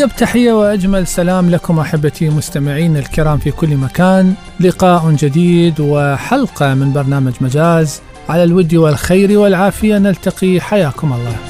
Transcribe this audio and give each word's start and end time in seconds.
أطيب 0.00 0.16
تحية 0.16 0.52
وأجمل 0.52 1.06
سلام 1.06 1.50
لكم 1.50 1.78
أحبتي 1.78 2.28
مستمعين 2.28 2.96
الكرام 2.96 3.38
في 3.38 3.50
كل 3.50 3.76
مكان. 3.76 4.34
لقاء 4.60 5.10
جديد 5.10 5.80
وحلقة 5.80 6.74
من 6.74 6.92
برنامج 6.92 7.32
مجاز. 7.40 8.00
على 8.28 8.44
الود 8.44 8.74
والخير 8.74 9.38
والعافية 9.38 9.98
نلتقي. 9.98 10.60
حياكم 10.60 11.12
الله. 11.12 11.49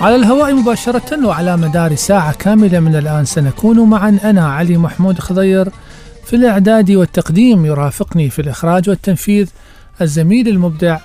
على 0.00 0.16
الهواء 0.16 0.54
مباشرة 0.54 1.26
وعلى 1.26 1.56
مدار 1.56 1.94
ساعة 1.94 2.32
كاملة 2.32 2.80
من 2.80 2.96
الآن 2.96 3.24
سنكون 3.24 3.80
معا. 3.80 4.18
أنا 4.24 4.48
علي 4.48 4.76
محمود 4.76 5.18
خضير 5.18 5.68
في 6.26 6.36
الإعداد 6.36 6.90
والتقديم 6.90 7.66
يرافقني 7.66 8.30
في 8.30 8.42
الإخراج 8.42 8.88
والتنفيذ 8.88 9.48
الزميل 10.00 10.48
المبدع 10.48 10.98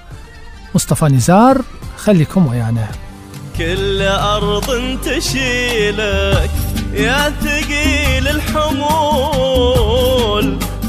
مصطفى 0.76 1.06
نزار. 1.06 1.62
خليكم 1.98 2.48
ويانا. 2.48 2.88
كل 3.58 4.02
أرض 4.02 4.98
تشيلك 5.04 6.52
يا 6.94 7.30
ثقيل 7.30 8.28
الحمول 8.28 9.66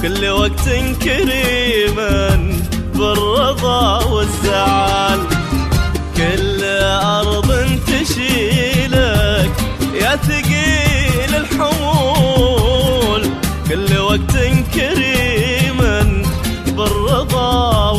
كل 0.03 0.29
وقت 0.29 0.69
كريما 1.03 2.53
بالرضا 2.95 4.05
والزعل. 4.05 5.36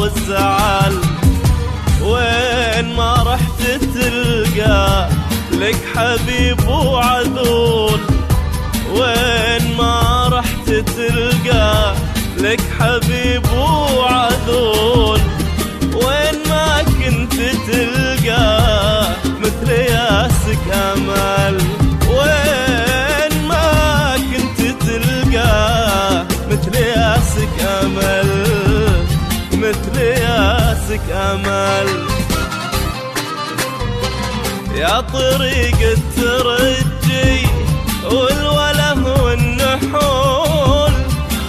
والزعل 0.07 1.01
وين 2.01 2.95
ما 2.95 3.13
رحت 3.23 3.61
تلقى 3.93 5.09
لك 5.51 5.77
حبيب 5.95 6.67
وعذول 6.67 7.99
وين 8.93 9.75
ما 9.77 10.27
رحت 10.27 10.69
تلقى 10.69 11.93
لك 12.37 12.61
حبيب 12.79 13.43
وعذول 13.97 15.19
وين 15.93 16.37
ما 16.49 16.83
كنت 16.83 17.33
تلقى 17.71 19.07
مثل 19.41 19.69
ياسك 19.69 20.63
أمل. 20.73 21.61
وين 22.09 23.47
ما 23.47 24.15
كنت 24.15 24.59
تلقى 24.81 26.25
مثل 26.51 26.75
ياسك 26.75 27.55
أمل. 27.83 28.16
ياسك 30.77 31.11
أمل. 31.11 31.89
يا 34.75 35.01
طريق 35.01 35.79
الترجي 35.97 37.47
والوله 38.05 39.23
والنحول. 39.23 40.93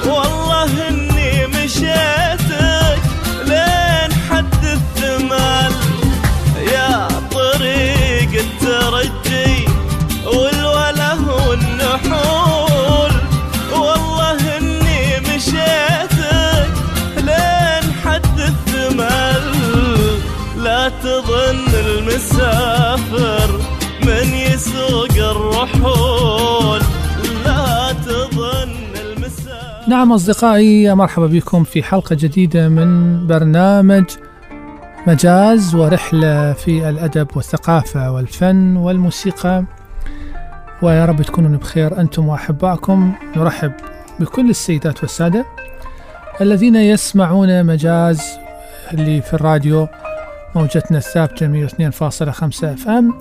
والله 0.07 0.89
إني 0.89 1.47
مشيتك 1.47 3.03
لين 3.45 4.11
حد 4.31 4.65
الثمل. 4.65 5.73
يا 6.73 7.09
طريق 7.31 8.33
الترجي 8.45 9.28
تظن 21.09 21.75
المسافر 21.87 23.61
من 24.03 24.35
يسوق 24.35 25.31
الرحول. 25.31 26.81
لا 27.45 27.93
تظن 27.93 28.73
المسافر. 29.01 29.89
نعم 29.89 30.13
أصدقائي 30.13 30.95
مرحبا 30.95 31.27
بكم 31.27 31.65
في 31.65 31.83
حلقة 31.83 32.17
جديدة 32.21 32.69
من 32.69 33.27
برنامج 33.27 34.05
مجاز 35.07 35.75
ورحلة 35.75 36.53
في 36.53 36.89
الأدب 36.89 37.29
والثقافة 37.37 38.13
والفن 38.13 38.77
والموسيقى. 38.77 39.65
ويا 40.83 41.05
رب 41.05 41.23
تكونون 41.23 41.57
بخير 41.57 42.01
أنتم 42.01 42.29
وأحبائكم 42.29 43.13
نرحب 43.37 43.73
بكل 44.21 44.51
السيدات 44.51 45.03
والسادة 45.03 45.47
الذين 46.41 46.77
يسمعون 46.77 47.67
مجاز 47.67 48.23
اللي 48.93 49.23
في 49.23 49.35
الراديو. 49.35 49.89
موجتنا 50.55 50.99
الثابتة 50.99 51.69
102.5 51.69 52.65
أف 52.65 52.89
إم 52.89 53.15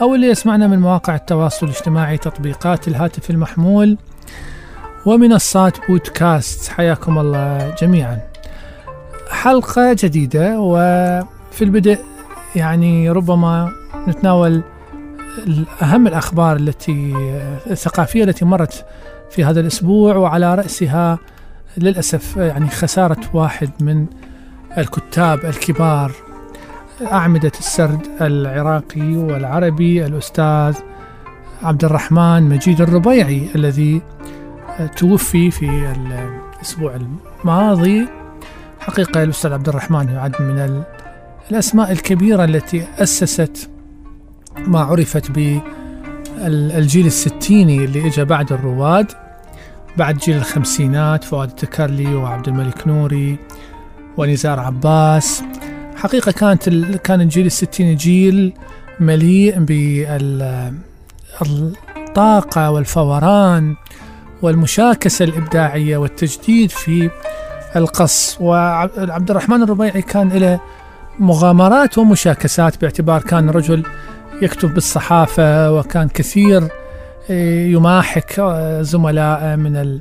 أو 0.00 0.14
اللي 0.14 0.26
يسمعنا 0.26 0.66
من 0.66 0.78
مواقع 0.78 1.14
التواصل 1.14 1.66
الاجتماعي 1.66 2.18
تطبيقات 2.18 2.88
الهاتف 2.88 3.30
المحمول 3.30 3.96
ومنصات 5.06 5.76
بودكاست. 5.88 6.68
حياكم 6.68 7.18
الله 7.18 7.74
جميعا. 7.82 8.20
حلقة 9.30 9.96
جديدة 9.98 10.60
وفي 10.60 11.62
البدء 11.64 11.98
يعني 12.56 13.10
ربما 13.10 13.72
نتناول 14.08 14.62
أهم 15.82 16.06
الأخبار 16.06 16.56
التي 16.56 17.14
الثقافية 17.70 18.24
التي 18.24 18.44
مرت 18.44 18.86
في 19.30 19.44
هذا 19.44 19.60
الأسبوع 19.60 20.16
وعلى 20.16 20.54
رأسها 20.54 21.18
للأسف 21.76 22.36
يعني 22.36 22.68
خسارة 22.68 23.20
واحد 23.34 23.70
من 23.80 24.06
الكتاب 24.78 25.44
الكبار 25.44 26.12
أعمدة 27.02 27.52
السرد 27.58 28.06
العراقي 28.20 29.16
والعربي 29.16 30.06
الأستاذ 30.06 30.76
عبد 31.62 31.84
الرحمن 31.84 32.42
مجيد 32.42 32.80
الربيعي 32.80 33.48
الذي 33.54 34.02
توفي 34.96 35.50
في 35.50 35.92
الأسبوع 35.96 36.98
الماضي. 37.44 38.08
حقيقة 38.80 39.22
الأستاذ 39.22 39.52
عبد 39.52 39.68
الرحمن 39.68 40.08
يعد 40.08 40.42
من 40.42 40.82
الأسماء 41.50 41.92
الكبيرة 41.92 42.44
التي 42.44 42.86
أسست 42.98 43.70
ما 44.58 44.80
عرفت 44.80 45.30
بالجيل 45.30 47.06
الستيني 47.06 47.84
اللي 47.84 48.06
إجا 48.06 48.24
بعد 48.24 48.52
الرواد 48.52 49.12
بعد 49.96 50.18
جيل 50.18 50.36
الخمسينات 50.36 51.24
فؤاد 51.24 51.48
التكرلي 51.48 52.14
وعبد 52.14 52.48
الملك 52.48 52.86
نوري 52.86 53.38
ونزار 54.16 54.60
عباس. 54.60 55.42
حقيقة 56.00 56.32
كانت 56.32 56.68
كان 57.04 57.20
الجيل 57.20 57.46
الستيني 57.46 57.94
جيل 57.94 58.52
مليء 59.00 59.58
بالطاقة 61.40 62.70
والفوران 62.70 63.76
والمشاكسة 64.42 65.24
الإبداعية 65.24 65.96
والتجديد 65.96 66.70
في 66.70 67.10
القص. 67.76 68.36
وعبد 68.40 69.30
الرحمن 69.30 69.62
الربيعي 69.62 70.02
كان 70.02 70.28
له 70.28 70.60
مغامرات 71.18 71.98
ومشاكسات 71.98 72.80
باعتبار 72.80 73.22
كان 73.22 73.50
رجل 73.50 73.82
يكتب 74.42 74.74
بالصحافة 74.74 75.72
وكان 75.72 76.08
كثير 76.08 76.68
يماحك 77.74 78.40
زملاء 78.80 79.56
من 79.56 80.00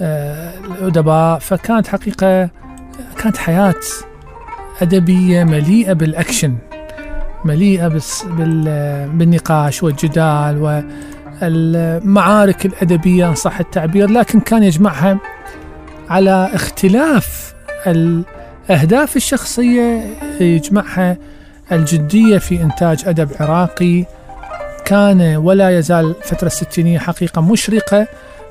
الأدباء. 0.00 1.38
فكانت 1.38 1.86
حقيقة 1.86 2.50
كانت 3.18 3.36
حياة 3.36 3.74
أدبية 4.80 5.44
مليئة 5.44 5.92
بالأكشن 5.92 6.54
مليئة 7.44 8.00
بالنقاش 9.06 9.82
والجدال 9.82 10.82
والمعارك 11.42 12.66
الأدبية 12.66 13.28
إن 13.28 13.34
صح 13.34 13.60
التعبير 13.60 14.10
لكن 14.10 14.40
كان 14.40 14.62
يجمعها 14.62 15.18
على 16.10 16.50
اختلاف 16.54 17.54
الأهداف 17.86 19.16
الشخصية 19.16 20.04
يجمعها 20.40 21.16
الجدية 21.72 22.38
في 22.38 22.62
إنتاج 22.62 23.02
أدب 23.06 23.28
عراقي. 23.40 24.04
كان 24.84 25.36
ولا 25.36 25.78
يزال 25.78 26.14
الفترة 26.24 26.46
الستينية 26.46 26.98
حقيقة 26.98 27.42
مشرقة 27.42 28.06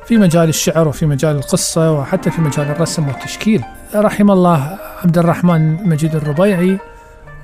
في 0.08 0.18
مجال 0.18 0.50
الشعر 0.50 0.88
وفي 0.88 1.06
مجال 1.06 1.36
القصة 1.36 1.92
وحتى 1.92 2.32
في 2.32 2.42
مجال 2.42 2.68
الرسم 2.70 3.08
والتشكيل. 3.08 3.64
رحم 3.96 4.32
الله 4.32 4.78
عبد 5.03 5.18
الرحمن 5.18 5.89
مجيد 5.89 6.15
الربيعي 6.15 6.77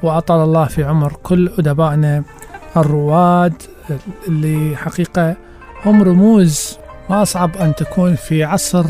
وأطال 0.04 0.44
الله 0.44 0.66
في 0.66 0.84
عمر 0.84 1.14
كل 1.24 1.52
أدبائنا 1.60 2.24
الرواد 2.78 3.54
اللي 4.28 4.76
حقيقة 4.76 5.36
هم 5.86 6.04
رموز 6.04 6.78
ما 7.10 7.22
أصعب 7.22 7.58
أن 7.58 7.76
تكون 7.76 8.16
في 8.16 8.44
عصر 8.44 8.86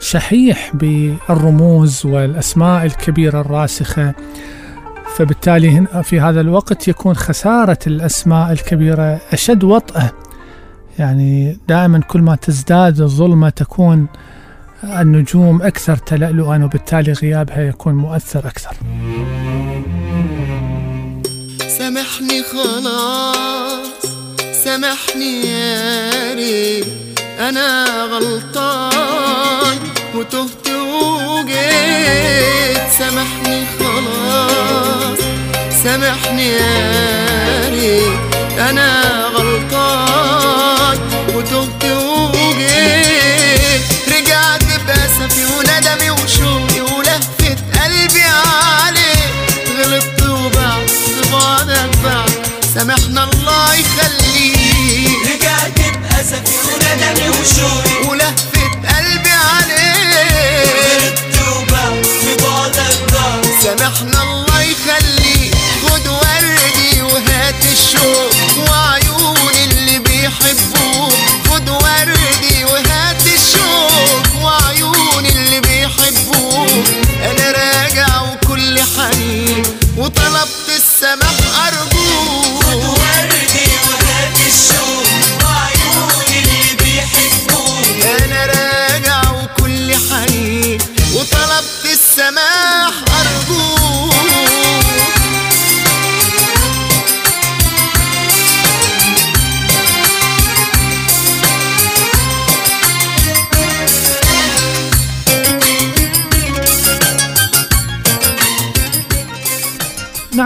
شحيح 0.00 0.70
بالرموز 0.74 2.06
والأسماء 2.06 2.86
الكبيرة 2.86 3.40
الراسخة. 3.40 4.14
فبالتالي 5.16 5.86
في 6.02 6.20
هذا 6.20 6.40
الوقت 6.40 6.88
يكون 6.88 7.14
خسارة 7.14 7.78
الأسماء 7.86 8.52
الكبيرة 8.52 9.20
أشد 9.32 9.64
وطأة 9.64 10.10
يعني 10.98 11.58
دائما 11.68 12.00
كل 12.00 12.20
ما 12.20 12.34
تزداد 12.34 13.00
الظلمة 13.00 13.48
تكون 13.48 14.06
النجوم 14.84 15.62
أكثر 15.62 15.96
تلألؤا 15.96 16.64
وبالتالي 16.64 17.12
غيابها 17.12 17.60
يكون 17.60 17.94
مؤثر 17.94 18.46
أكثر. 18.46 18.76
سامحني 21.78 22.42
خلاص 22.42 24.02
سامحني 24.64 25.46
يا 25.46 26.34
ريت 26.34 26.86
أنا 27.40 27.84
غلطان 28.04 29.78
وتهت 30.14 30.68
وجيت. 31.28 31.62
سامحني 32.98 33.66
خلاص 33.78 35.18
سامحني 35.84 36.48
يا 36.48 37.68
ريت 37.70 38.34
أنا 38.58 39.26
غلطان 39.26 40.98
وتهت 41.36 41.84
وجيت. 41.84 43.11
قلبي 48.02 48.22
عليك 48.22 49.32
غلطت 49.78 50.22
وبعد 50.28 50.90
بعدك 51.32 51.90
بعد 52.04 52.30
سامحنا 52.74 53.24
الله 53.24 53.74
يخليك 53.74 55.26
رجعت 55.26 55.78
بأسفي 55.96 56.56
وندمي 56.66 57.28
وشوقي. 57.28 58.08
ولهفة 58.10 58.51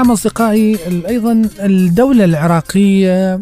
نعم 0.06 0.12
أصدقائي 0.12 0.78
أيضا 1.08 1.42
الدولة 1.60 2.24
العراقية 2.24 3.40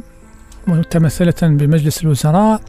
متمثلة 0.66 1.34
بمجلس 1.42 2.02
الوزراء 2.04 2.60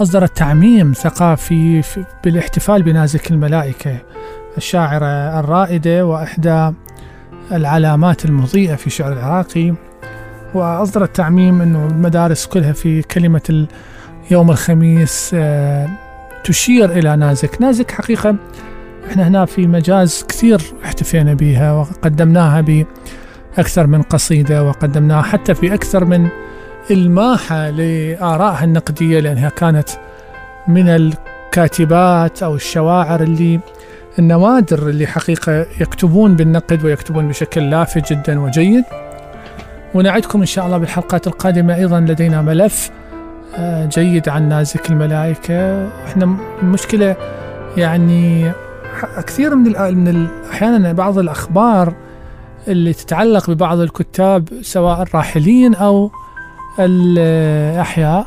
أصدرت 0.00 0.36
تعميم 0.36 0.92
ثقافي 0.92 1.82
في- 1.82 2.04
بالاحتفال 2.24 2.82
بنازك 2.82 3.30
الملائكة. 3.30 3.96
الشاعرة 4.56 5.40
الرائدة 5.40 6.06
وإحدى 6.06 6.70
العلامات 7.52 8.24
المضيئة 8.24 8.74
في 8.74 8.86
الشعر 8.86 9.12
العراقي 9.12 9.74
وأصدرت 10.54 11.16
تعميم 11.16 11.60
أنه 11.62 11.86
المدارس 11.86 12.46
كلها 12.46 12.72
في 12.72 13.02
كلمة 13.02 13.66
يوم 14.30 14.50
الخميس 14.50 15.30
آه، 15.34 15.88
تشير 16.44 16.90
إلى 16.92 17.16
نازك. 17.16 17.60
نازك 17.62 17.90
حقيقة 17.90 18.36
إحنا 19.10 19.28
هنا 19.28 19.44
في 19.44 19.66
مجاز 19.66 20.24
كثير 20.28 20.60
احتفينا 20.84 21.34
بها 21.34 21.72
وقدمناها 21.72 22.60
بأكثر 23.56 23.86
من 23.86 24.02
قصيدة 24.02 24.64
وقدمناها 24.64 25.22
حتى 25.22 25.54
في 25.54 25.74
أكثر 25.74 26.04
من 26.04 26.28
إلماحة 26.90 27.70
لآرائها 27.70 28.64
النقدية 28.64 29.20
لأنها 29.20 29.48
كانت 29.48 29.88
من 30.68 30.88
الكاتبات 30.88 32.42
أو 32.42 32.54
الشواعر 32.54 33.22
اللي 33.22 33.60
النوادر 34.18 34.88
اللي 34.88 35.06
حقيقة 35.06 35.66
يكتبون 35.80 36.36
بالنقد 36.36 36.84
ويكتبون 36.84 37.28
بشكل 37.28 37.70
لافت 37.70 38.12
جدا 38.12 38.40
وجيد. 38.40 38.84
ونعدكم 39.94 40.40
إن 40.40 40.46
شاء 40.46 40.66
الله 40.66 40.78
بالحلقات 40.78 41.26
القادمة 41.26 41.74
أيضا 41.74 42.00
لدينا 42.00 42.42
ملف 42.42 42.90
آه، 43.56 43.86
جيد 43.86 44.28
عن 44.28 44.48
نازك 44.48 44.90
الملائكة. 44.90 45.88
إحنا 46.06 46.36
المشكلة 46.62 47.16
يعني 47.76 48.52
كثير 49.26 49.54
من 49.54 49.94
من 50.04 50.26
أحيانا 50.50 50.92
بعض 50.92 51.18
الأخبار 51.18 51.94
اللي 52.68 52.92
تتعلق 52.92 53.50
ببعض 53.50 53.78
الكتاب 53.80 54.48
سواء 54.62 55.02
الراحلين 55.02 55.74
أو 55.74 56.10
الأحياء 56.78 58.26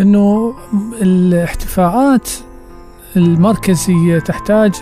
إنه 0.00 0.54
الاحتفاءات 1.02 2.28
المركزية 3.16 4.18
تحتاج 4.18 4.74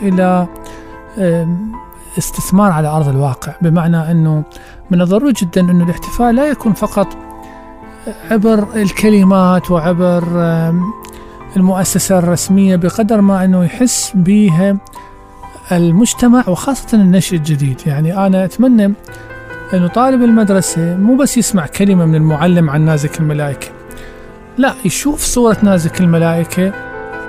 أم، 1.18 1.72
استثمار 2.18 2.72
على 2.72 2.88
أرض 2.88 3.08
الواقع 3.08 3.52
بمعنى 3.62 4.10
إنه 4.10 4.42
من 4.90 5.00
الضروري 5.00 5.32
جدا 5.32 5.60
إنه 5.60 5.84
الاحتفاء 5.84 6.32
لا 6.32 6.48
يكون 6.48 6.72
فقط 6.72 7.06
عبر 8.30 8.66
الكلمات 8.76 9.70
وعبر 9.70 10.24
المؤسسة 11.56 12.18
الرسمية 12.18 12.76
بقدر 12.76 13.20
ما 13.20 13.44
أنه 13.44 13.64
يحس 13.64 14.12
بها 14.14 14.76
المجتمع 15.72 16.44
وخاصة 16.48 16.86
النشء 16.98 17.36
الجديد. 17.36 17.80
يعني 17.86 18.26
أنا 18.26 18.44
أتمنى 18.44 18.94
أنه 19.74 19.86
طالب 19.86 20.22
المدرسة 20.22 20.96
مو 20.96 21.16
بس 21.16 21.38
يسمع 21.38 21.66
كلمة 21.66 22.04
من 22.06 22.14
المعلم 22.14 22.70
عن 22.70 22.80
نازك 22.84 23.20
الملائكة. 23.20 23.68
لا 24.58 24.74
يشوف 24.84 25.20
صورة 25.20 25.56
نازك 25.62 26.00
الملائكة 26.00 26.72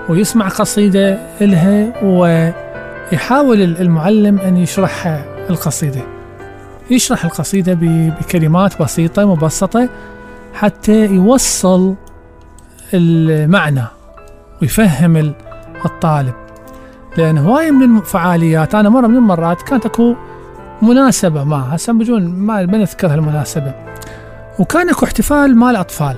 ويسمع 0.09 0.47
قصيدة 0.47 1.19
إلها 1.41 2.03
ويحاول 2.03 3.61
المعلم 3.61 4.39
أن 4.39 4.57
يشرح 4.57 5.23
القصيدة. 5.49 6.01
يشرح 6.91 7.25
القصيدة 7.25 7.73
بكلمات 7.81 8.81
بسيطة 8.81 9.25
مبسطة 9.25 9.89
حتى 10.53 11.05
يوصل 11.05 11.95
المعنى 12.93 13.83
ويفهم 14.61 15.17
ال- 15.17 15.33
الطالب. 15.85 16.33
لأن 17.17 17.37
هواية 17.37 17.71
من 17.71 17.97
الفعاليات 17.97 18.75
أنا 18.75 18.89
مرة 18.89 19.07
من 19.07 19.15
المرات 19.15 19.61
كانت 19.61 19.85
أكو 19.85 20.15
مناسبة 20.81 21.43
ما 21.43 21.75
هسه 21.75 21.93
بجون 21.93 22.25
ما 22.25 22.65
ما 22.65 22.77
نذكر 22.77 23.07
هالمناسبة 23.07 23.73
وكان 24.59 24.89
أكو 24.89 25.05
احتفال 25.05 25.57
مال 25.57 25.75
أطفال 25.75 26.15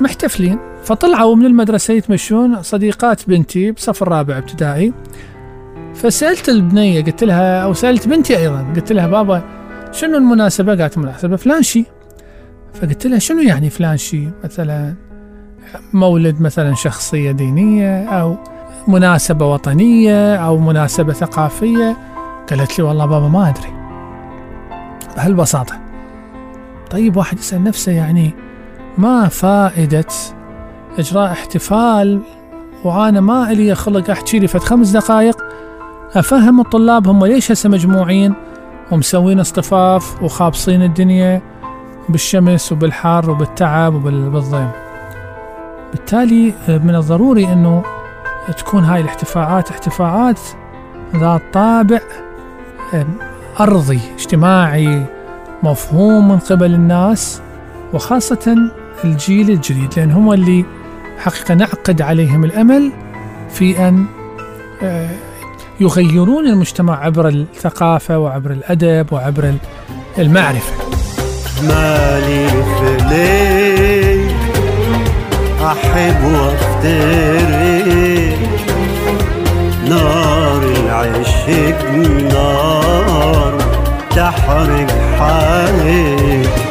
محتفلين 0.00 0.58
فطلعوا 0.84 1.36
من 1.36 1.46
المدرسة 1.46 1.94
يتمشون 1.94 2.62
صديقات 2.62 3.28
بنتي 3.28 3.72
بصف 3.72 4.02
الرابع 4.02 4.38
ابتدائي. 4.38 4.92
فسألت 5.94 6.48
البنية 6.48 7.04
قلت 7.04 7.24
لها 7.24 7.62
أو 7.62 7.72
سألت 7.72 8.08
بنتي 8.08 8.38
أيضا 8.38 8.72
قلت 8.76 8.92
لها 8.92 9.06
بابا 9.06 9.42
شنو 9.92 10.16
المناسبة؟ 10.16 10.82
قالت 10.82 10.98
مناسبة 10.98 11.36
فلان 11.36 11.62
شي. 11.62 11.84
فقلت 12.74 13.06
لها 13.06 13.18
شنو 13.18 13.40
يعني 13.40 13.70
فلان 13.70 13.96
شي؟ 13.96 14.28
مثلا 14.44 14.94
مولد 15.92 16.40
مثلا 16.40 16.74
شخصية 16.74 17.30
دينية 17.30 18.04
أو 18.04 18.36
مناسبة 18.88 19.46
وطنية 19.52 20.36
أو 20.36 20.58
مناسبة 20.58 21.12
ثقافية؟ 21.12 21.96
قالت 22.50 22.78
لي 22.78 22.84
والله 22.84 23.06
بابا 23.06 23.28
ما 23.28 23.48
أدري. 23.48 23.72
بهالبساطة. 25.16 25.74
طيب 26.90 27.16
واحد 27.16 27.38
يسأل 27.38 27.64
نفسه 27.64 27.92
يعني 27.92 28.34
ما 28.98 29.28
فائدة 29.28 30.06
إجراء 30.98 31.32
احتفال؟ 31.32 32.20
وأنا 32.84 33.20
ما 33.20 33.50
إلي 33.50 33.74
خلق 33.74 34.10
أحكي 34.10 34.38
لي 34.38 34.46
فد 34.46 34.60
خمس 34.60 34.90
دقائق؟ 34.90 35.36
أفهم 36.14 36.60
الطلاب 36.60 37.08
هم 37.08 37.26
ليش 37.26 37.52
هسه 37.52 37.68
مجموعين 37.68 38.34
ومسوين 38.92 39.40
اصطفاف 39.40 40.22
وخابصين 40.22 40.82
الدنيا 40.82 41.42
بالشمس 42.08 42.72
وبالحر 42.72 43.30
وبالتعب 43.30 43.94
وبالضيم 43.94 44.70
بالتالي 45.92 46.52
من 46.68 46.94
الضروري 46.94 47.52
أنه 47.52 47.82
تكون 48.52 48.84
هاي 48.84 49.00
الاحتفاءات 49.00 49.70
احتفاءات 49.70 50.40
ذات 51.16 51.42
طابع 51.52 52.00
أرضي 53.60 54.00
اجتماعي 54.18 55.04
مفهوم 55.62 56.28
من 56.28 56.38
قبل 56.38 56.74
الناس 56.74 57.40
وخاصة 57.92 58.56
الجيل 59.04 59.50
الجديد 59.50 59.88
لأن 59.98 60.10
هم 60.12 60.32
اللي 60.32 60.64
حقيقة 61.18 61.54
نعقد 61.54 62.02
عليهم 62.02 62.44
الأمل 62.44 62.92
في 63.50 63.88
أن 63.88 64.06
يغيرون 65.80 66.46
المجتمع 66.46 67.04
عبر 67.04 67.28
الثقافة 67.28 68.18
وعبر 68.18 68.50
الأدب 68.50 69.12
وعبر 69.12 69.44
ال- 69.44 69.58
المعرفة. 70.18 70.72
مالي 71.62 72.48
خلي 72.48 74.28
أحب 75.64 76.24
وأفتري. 76.24 77.73
نار 79.88 80.62
العشق 80.62 81.84
نار 82.32 83.58
تحرق 84.16 84.90
حالي 85.18 86.63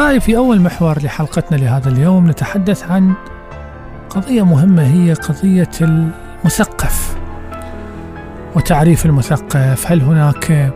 أصدقائي 0.00 0.20
في 0.20 0.36
أول 0.36 0.60
محور 0.60 0.98
لحلقتنا 1.02 1.56
لهذا 1.56 1.88
اليوم 1.88 2.30
نتحدث 2.30 2.90
عن 2.90 3.14
قضية 4.10 4.44
مهمة 4.44 4.82
هي 4.82 5.12
قضية 5.12 5.70
المثقف 5.80 7.16
وتعريف 8.56 9.06
المثقف. 9.06 9.92
هل 9.92 10.02
هناك 10.02 10.72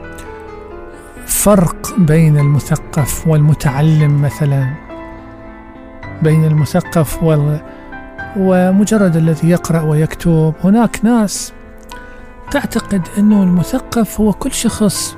فرق 1.27 1.99
بين 1.99 2.39
المثقف 2.39 3.27
والمتعلم 3.27 4.23
مثلا؟ 4.23 4.75
بين 6.23 6.45
المثقف 6.45 7.23
وال 7.23 7.61
ومجرد 8.37 9.17
الذي 9.17 9.51
يقرأ 9.51 9.81
ويكتب. 9.81 10.55
هناك 10.65 11.01
ناس 11.03 11.53
تعتقد 12.51 13.03
أنه 13.19 13.43
المثقف 13.43 14.21
هو 14.21 14.33
كل 14.33 14.53
شخص 14.53 15.17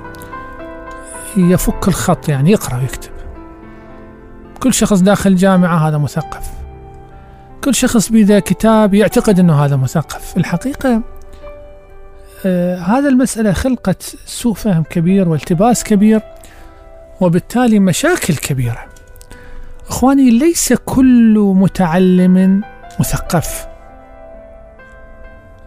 يفك 1.36 1.88
الخط 1.88 2.28
يعني 2.28 2.50
يقرأ 2.50 2.76
ويكتب. 2.76 3.15
كل 4.66 4.74
شخص 4.74 5.00
داخل 5.00 5.36
جامعة 5.36 5.88
هذا 5.88 5.98
مثقف. 5.98 6.50
كل 7.64 7.74
شخص 7.74 8.12
بيده 8.12 8.40
كتاب 8.40 8.94
يعتقد 8.94 9.38
أنه 9.38 9.64
هذا 9.64 9.76
مثقف. 9.76 10.36
الحقيقة 10.36 11.02
آه 12.46 12.78
هذا 12.78 13.08
المسألة 13.08 13.52
خلقت 13.52 14.02
سوء 14.26 14.54
فهم 14.54 14.82
كبير 14.82 15.28
والتباس 15.28 15.84
كبير 15.84 16.20
وبالتالي 17.20 17.78
مشاكل 17.78 18.36
كبيرة. 18.36 18.84
إخواني 19.88 20.30
ليس 20.30 20.72
كل 20.72 21.54
متعلم 21.56 22.62
مثقف. 23.00 23.66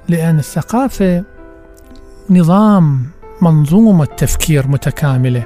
لأن 0.09 0.39
الثقافة 0.39 1.23
نظام 2.29 3.05
منظومة 3.41 4.05
تفكير 4.05 4.67
متكاملة. 4.67 5.43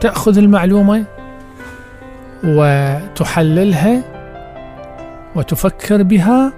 تأخذ 0.00 0.38
المعلومة 0.38 1.19
وتحللها 2.44 4.02
وتفكر 5.36 6.02
بها 6.02 6.52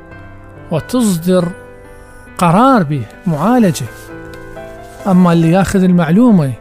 وتصدر 0.71 1.49
قرار 2.39 2.83
به 2.83 3.03
معالجة. 3.27 3.87
أما 5.07 5.33
اللي 5.33 5.51
ياخذ 5.51 5.83
المعلومة 5.83 6.53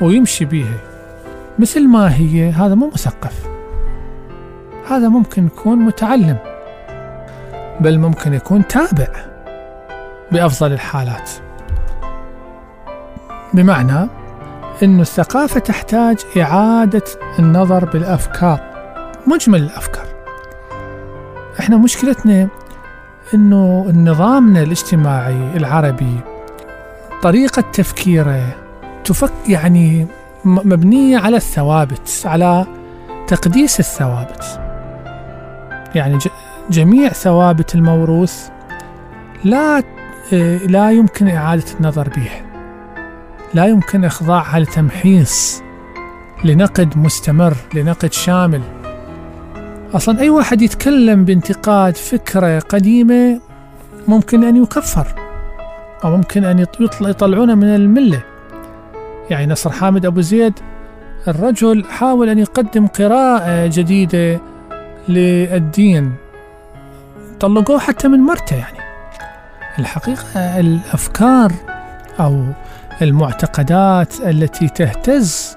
ويمشي 0.00 0.44
بيها 0.44 0.78
مثل 1.58 1.88
ما 1.88 2.14
هي 2.14 2.50
هذا 2.50 2.74
مو 2.74 2.90
مثقف. 2.94 3.46
هذا 4.90 5.08
ممكن 5.08 5.46
يكون 5.46 5.78
متعلم 5.78 6.36
بل 7.80 7.98
ممكن 7.98 8.34
يكون 8.34 8.66
تابع 8.66 9.08
بأفضل 10.32 10.72
الحالات. 10.72 11.30
بمعنى 13.54 14.08
أن 14.82 15.00
الثقافة 15.00 15.60
تحتاج 15.60 16.18
إعادة 16.40 17.04
النظر 17.38 17.84
بالأفكار 17.84 18.60
مجمل 19.26 19.62
الأفكار. 19.62 20.06
إحنا 21.60 21.76
مشكلتنا 21.76 22.48
أنه 23.34 23.92
نظامنا 23.94 24.62
الاجتماعي 24.62 25.56
العربي 25.56 26.20
طريقة 27.22 27.62
تفكيره 27.72 28.56
تفك 29.04 29.32
يعني 29.48 30.06
مبنية 30.44 31.18
على 31.18 31.36
الثوابت 31.36 32.22
على 32.24 32.66
تقديس 33.26 33.80
الثوابت. 33.80 34.60
يعني 35.94 36.18
جميع 36.70 37.08
ثوابت 37.08 37.74
الموروث 37.74 38.48
لا 39.44 39.82
آه، 40.32 40.56
لا 40.56 40.90
يمكن 40.90 41.28
إعادة 41.28 41.64
النظر 41.80 42.08
بها. 42.08 42.53
لا 43.54 43.66
يمكن 43.66 44.04
إخضاعها 44.04 44.60
لتمحيص 44.60 45.62
لنقد 46.44 46.98
مستمر 46.98 47.54
لنقد 47.74 48.12
شامل. 48.12 48.60
أصلا 49.94 50.20
أي 50.20 50.30
واحد 50.30 50.62
يتكلم 50.62 51.24
بانتقاد 51.24 51.96
فكرة 51.96 52.58
قديمة 52.58 53.40
ممكن 54.08 54.44
أن 54.44 54.62
يكفر 54.62 55.06
أو 56.04 56.16
ممكن 56.16 56.44
أن 56.44 56.58
يطل- 56.58 57.08
يطلعونه 57.10 57.54
من 57.54 57.74
الملة. 57.74 58.20
يعني 59.30 59.52
نصر 59.52 59.70
حامد 59.72 60.06
أبو 60.06 60.20
زيد 60.20 60.52
الرجل 61.28 61.84
حاول 61.84 62.28
أن 62.28 62.38
يقدم 62.38 62.86
قراءة 62.86 63.66
جديدة 63.66 64.40
للدين. 65.08 66.12
طلقوه 67.40 67.78
حتى 67.78 68.08
من 68.08 68.18
مرته 68.18 68.56
يعني. 68.56 68.78
الحقيقة 69.78 70.60
الأفكار 70.60 71.52
أو 72.20 72.44
المعتقدات 73.02 74.20
التي 74.20 74.68
تهتز 74.68 75.56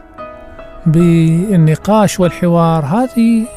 بالنقاش 0.86 2.20
والحوار 2.20 2.86
هذه 2.86 3.48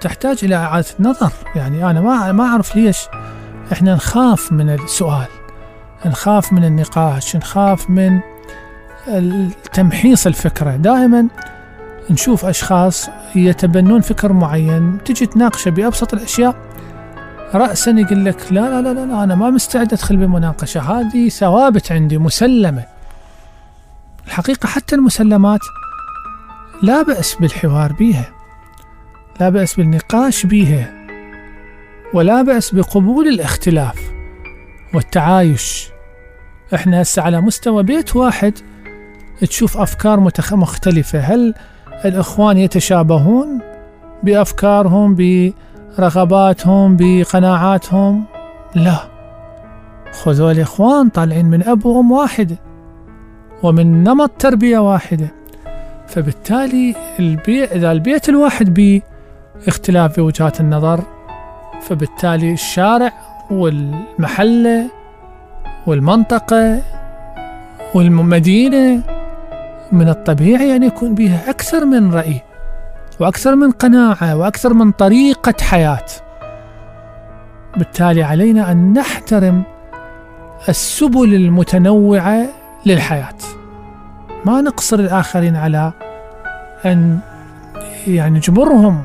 تحتاج 0.00 0.38
إلى 0.42 0.56
إعادة 0.56 0.88
نظر. 1.00 1.32
يعني 1.56 1.90
أنا 1.90 2.00
ما 2.00 2.32
ما 2.32 2.44
أعرف 2.44 2.76
ليش 2.76 2.98
إحنا 3.72 3.94
نخاف 3.94 4.52
من 4.52 4.70
السؤال 4.70 5.26
نخاف 6.06 6.52
من 6.52 6.64
النقاش 6.64 7.36
نخاف 7.36 7.90
من 7.90 8.20
تمحيص 9.72 10.26
الفكرة. 10.26 10.76
دائما 10.76 11.28
نشوف 12.10 12.44
أشخاص 12.44 13.08
يتبنون 13.34 14.00
فكر 14.00 14.32
معين 14.32 14.98
تجي 15.04 15.26
تناقشه 15.26 15.70
بأبسط 15.70 16.14
الأشياء 16.14 16.56
رأسا 17.54 17.90
يقول 17.90 18.24
لك 18.24 18.52
لا 18.52 18.60
لا 18.60 18.82
لا 18.82 19.06
لا, 19.06 19.24
أنا 19.24 19.34
ما 19.34 19.50
مستعد 19.50 19.92
أدخل 19.92 20.16
بمناقشة 20.16 20.80
هذه 20.80 21.28
ثوابت 21.28 21.92
عندي 21.92 22.18
مسلمة 22.18 22.84
الحقيقة 24.26 24.66
حتى 24.66 24.94
المسلمات 24.94 25.60
لا 26.82 27.02
بأس 27.02 27.34
بالحوار 27.34 27.92
بيها 27.92 28.30
لا 29.40 29.48
بأس 29.48 29.74
بالنقاش 29.74 30.46
بيها 30.46 30.92
ولا 32.14 32.42
بأس 32.42 32.74
بقبول 32.74 33.28
الاختلاف 33.28 34.12
والتعايش 34.94 35.88
إحنا 36.74 37.02
هسه 37.02 37.22
على 37.22 37.40
مستوى 37.40 37.82
بيت 37.82 38.16
واحد 38.16 38.58
تشوف 39.40 39.78
أفكار. 39.78 40.20
مختلفة 40.52 41.18
هل 41.18 41.54
الإخوان 42.04 42.58
يتشابهون 42.58 43.60
بأفكارهم 44.22 45.14
برغباتهم 45.98 46.96
بقناعاتهم. 46.96 48.24
لا 48.74 48.96
خذوا 50.12 50.52
الإخوان 50.52 51.08
طالعين 51.08 51.46
من 51.46 51.68
أب 51.68 51.86
وأم 51.86 52.12
واحدة 52.12 52.56
ومن 53.62 54.04
نمط 54.04 54.30
تربية 54.38 54.78
واحدة. 54.78 55.28
فبالتالي 56.06 56.94
البيت 57.18 57.72
إذا 57.72 57.92
البيت 57.92 58.28
الواحد 58.28 58.74
به 58.74 59.02
اختلاف 59.68 60.16
بوجهات 60.16 60.60
النظر 60.60 61.00
فبالتالي 61.82 62.52
الشارع 62.52 63.12
والمحلة 63.50 64.90
والمنطقة 65.86 66.82
والمدينة 67.94 69.02
من 69.92 70.08
الطبيعي 70.08 70.76
أن 70.76 70.82
يكون 70.82 71.14
بها 71.14 71.50
أكثر 71.50 71.84
من 71.84 72.14
رأي. 72.14 72.40
وأكثر 73.20 73.56
من 73.56 73.70
قناعة 73.70 74.36
وأكثر 74.36 74.74
من 74.74 74.92
طريقة 74.92 75.54
حياة. 75.60 76.06
بالتالي 77.76 78.22
علينا 78.22 78.72
أن 78.72 78.92
نحترم 78.92 79.62
السبل 80.68 81.34
المتنوعة 81.34 82.46
للحياة. 82.86 83.38
ما 84.44 84.60
نقصر 84.60 84.98
الآخرين 84.98 85.56
على 85.56 85.92
أن 86.84 87.18
يعني 88.06 88.38
نجبرهم 88.38 89.04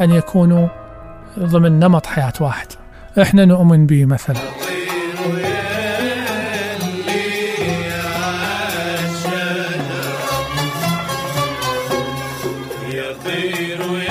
أن 0.00 0.10
يكونوا 0.10 0.68
ضمن 1.38 1.78
نمط 1.78 2.06
حياة 2.06 2.32
واحد. 2.40 2.66
إحنا 3.22 3.44
نؤمن 3.44 3.86
به 3.86 4.04
مثلا. 4.04 4.36
فرحان 13.07 14.06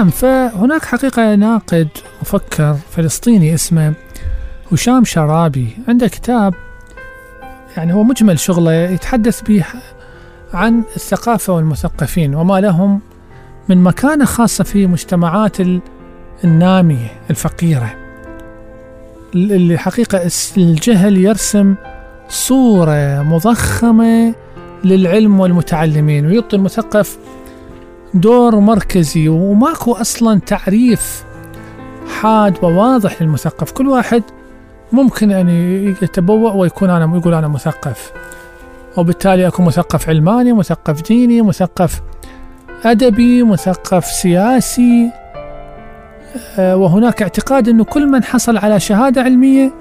نعم 0.00 0.10
فهناك 0.10 0.84
حقيقة 0.84 1.34
ناقد 1.34 1.88
مفكر 2.22 2.76
فلسطيني 2.90 3.54
اسمه 3.54 3.92
هشام 4.72 5.04
شرابي. 5.04 5.68
عنده 5.88 6.08
كتاب 6.08 6.54
يعني 7.76 7.94
هو 7.94 8.02
مجمل 8.02 8.38
شغله 8.38 8.72
يتحدث 8.72 9.42
به 9.42 9.64
عن 10.54 10.82
الثقافة 10.96 11.52
والمثقفين 11.52 12.34
وما 12.34 12.60
لهم 12.60 13.00
من 13.68 13.82
مكانة 13.82 14.24
خاصة 14.24 14.64
في 14.64 14.86
مجتمعات 14.86 15.60
ال- 15.60 15.80
النامية 16.44 17.08
الفقيرة. 17.30 17.94
اللي 19.34 19.78
حقيقة 19.78 20.30
الجهل 20.56 21.16
يرسم 21.16 21.74
صورة 22.28 23.22
مضخمة 23.22 24.34
للعلم 24.84 25.40
والمتعلمين 25.40 26.26
ويعطي 26.26 26.56
المثقف 26.56 27.18
دور 28.14 28.58
مركزي 28.60 29.28
وماكو 29.28 29.92
أصلا 29.92 30.40
تعريف 30.40 31.24
حاد 32.20 32.58
وواضح 32.62 33.22
للمثقف. 33.22 33.72
كل 33.72 33.88
واحد 33.88 34.22
ممكن 34.92 35.30
أن 35.30 35.48
يتبوأ 36.02 36.52
ويكون 36.52 36.90
أنا 36.90 37.16
يقول 37.16 37.34
أنا 37.34 37.48
مثقف. 37.48 38.12
وبالتالي 38.96 39.46
أكون 39.46 39.66
مثقف 39.66 40.08
علماني 40.08 40.52
مثقف 40.52 41.02
ديني 41.02 41.42
مثقف 41.42 42.02
أدبي 42.84 43.42
مثقف 43.42 44.04
سياسي. 44.04 45.10
آه، 46.58 46.76
وهناك 46.76 47.22
اعتقاد 47.22 47.68
أنه 47.68 47.84
كل 47.84 48.06
من 48.06 48.24
حصل 48.24 48.56
على 48.56 48.80
شهادة 48.80 49.22
علمية 49.22 49.72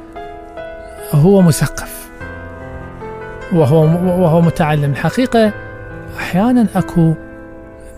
هو 1.12 1.42
مثقف. 1.42 2.10
وهو 3.54 3.82
وهو 4.22 4.42
متعلم. 4.42 4.92
الحقيقة 4.92 5.54
أحيانا 6.18 6.68
أكو 6.76 7.14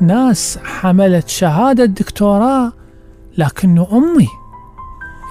ناس 0.01 0.59
حملت 0.63 1.29
شهادة 1.29 1.85
دكتوراه 1.85 2.71
لكنه 3.37 3.87
أمي. 3.91 4.27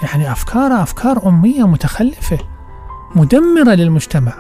يعني 0.02 0.32
أفكاره 0.32 0.82
أفكار 0.82 1.28
أمية 1.28 1.66
متخلفة 1.66 2.38
مدمرة 3.16 3.74
للمجتمع. 3.74 4.32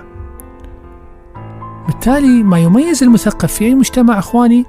بالتالي 1.86 2.42
ما 2.42 2.58
يميز 2.58 3.02
المثقف 3.02 3.52
في 3.52 3.64
أي 3.64 3.74
مجتمع 3.74 4.18
أخواني 4.18 4.66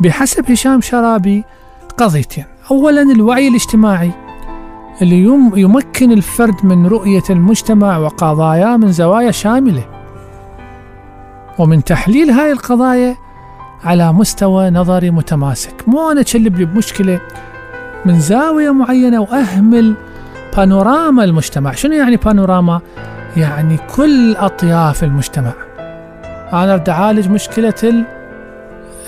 بحسب 0.00 0.50
هشام 0.50 0.80
شرابي 0.80 1.44
قضيتين. 1.98 2.44
أولا 2.70 3.02
الوعي 3.02 3.48
الاجتماعي 3.48 4.12
اللي 5.02 5.24
يم 5.24 5.52
يمكن 5.56 6.12
الفرد 6.12 6.66
من 6.66 6.86
رؤية 6.86 7.22
المجتمع 7.30 7.98
وقضاياه 7.98 8.76
من 8.76 8.92
زوايا 8.92 9.30
شاملة. 9.30 9.84
ومن 11.58 11.84
تحليل 11.84 12.30
هاي 12.30 12.52
القضايا 12.52 13.16
على 13.84 14.12
مستوى 14.12 14.70
نظري 14.70 15.10
متماسك. 15.10 15.74
مو 15.88 16.10
أنا 16.10 16.20
أتشلب 16.20 16.56
لي 16.56 16.64
بمشكلة 16.64 17.20
من 18.04 18.20
زاوية 18.20 18.70
معينة 18.70 19.20
وأهمل 19.20 19.94
بانوراما 20.56 21.24
المجتمع. 21.24 21.72
شنو 21.72 21.92
يعني 21.92 22.16
بانوراما؟ 22.16 22.80
يعني 23.36 23.76
كل 23.96 24.36
أطياف 24.36 25.04
المجتمع. 25.04 25.52
أنا 26.52 26.74
أريد 26.74 26.88
أعالج 26.88 27.28
مشكلة 27.28 27.74
ال- 27.82 28.04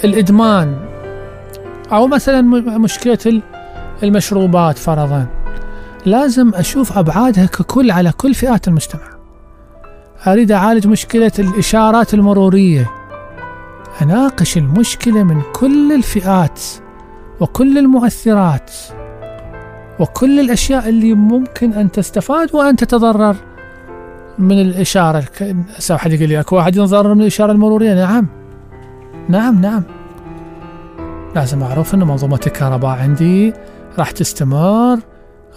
الإدمان. 0.05 0.77
أو 1.93 2.07
مثلا 2.07 2.41
مشكلة 2.79 3.19
ال- 3.27 3.43
المشروبات 4.03 4.79
فرضا. 4.79 5.27
لازم 6.07 6.51
أشوف 6.55 6.99
أبعادها 6.99 7.47
ككل 7.47 7.91
على 7.91 8.13
كل 8.13 8.35
فئات 8.35 8.69
المجتمع. 8.69 9.03
أريد 10.27 10.53
أعالج 10.53 10.87
مشكلة 10.87 11.33
الإشارات 11.39 12.15
المرورية. 12.15 12.91
أناقش 14.03 14.57
المشكلة 14.59 15.23
من 15.23 15.43
كل 15.55 15.93
الفئات 15.93 16.61
وكل 17.41 17.79
المؤثرات 17.79 18.71
وكل 20.01 20.41
الأشياء 20.41 20.89
اللي 20.89 21.15
ممكن 21.15 21.73
أن 21.73 21.91
تستفاد 21.91 22.55
وأن 22.55 22.77
تتضرر 22.77 23.37
من 24.39 24.61
الإشارة 24.61 25.25
هسه 25.77 25.95
واحد 25.95 26.13
يقول 26.13 26.29
لي 26.29 26.41
أكو 26.41 26.57
واحد 26.57 26.77
ينضرر 26.77 27.15
من 27.15 27.21
الإشارة 27.21 27.53
المرورية؟ 27.53 27.95
نعم. 27.95 28.27
نعم 29.29 29.61
نعم. 29.61 29.83
لازم 31.35 31.63
أعرف 31.63 31.95
أن 31.95 31.99
منظومة 31.99 32.41
الكهرباء 32.47 32.91
عندي 32.91 33.53
راح 33.99 34.11
تستمر. 34.11 34.99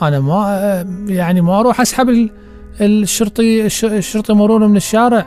أنا 0.01 0.19
ما 0.19 0.85
يعني 1.07 1.41
ما 1.41 1.59
أروح 1.59 1.81
أسحب 1.81 2.09
ال- 2.09 2.29
الشرطي 2.81 3.65
الش- 3.65 3.85
الشرطي 3.85 4.33
مرور 4.33 4.67
من 4.67 4.75
الشارع 4.77 5.25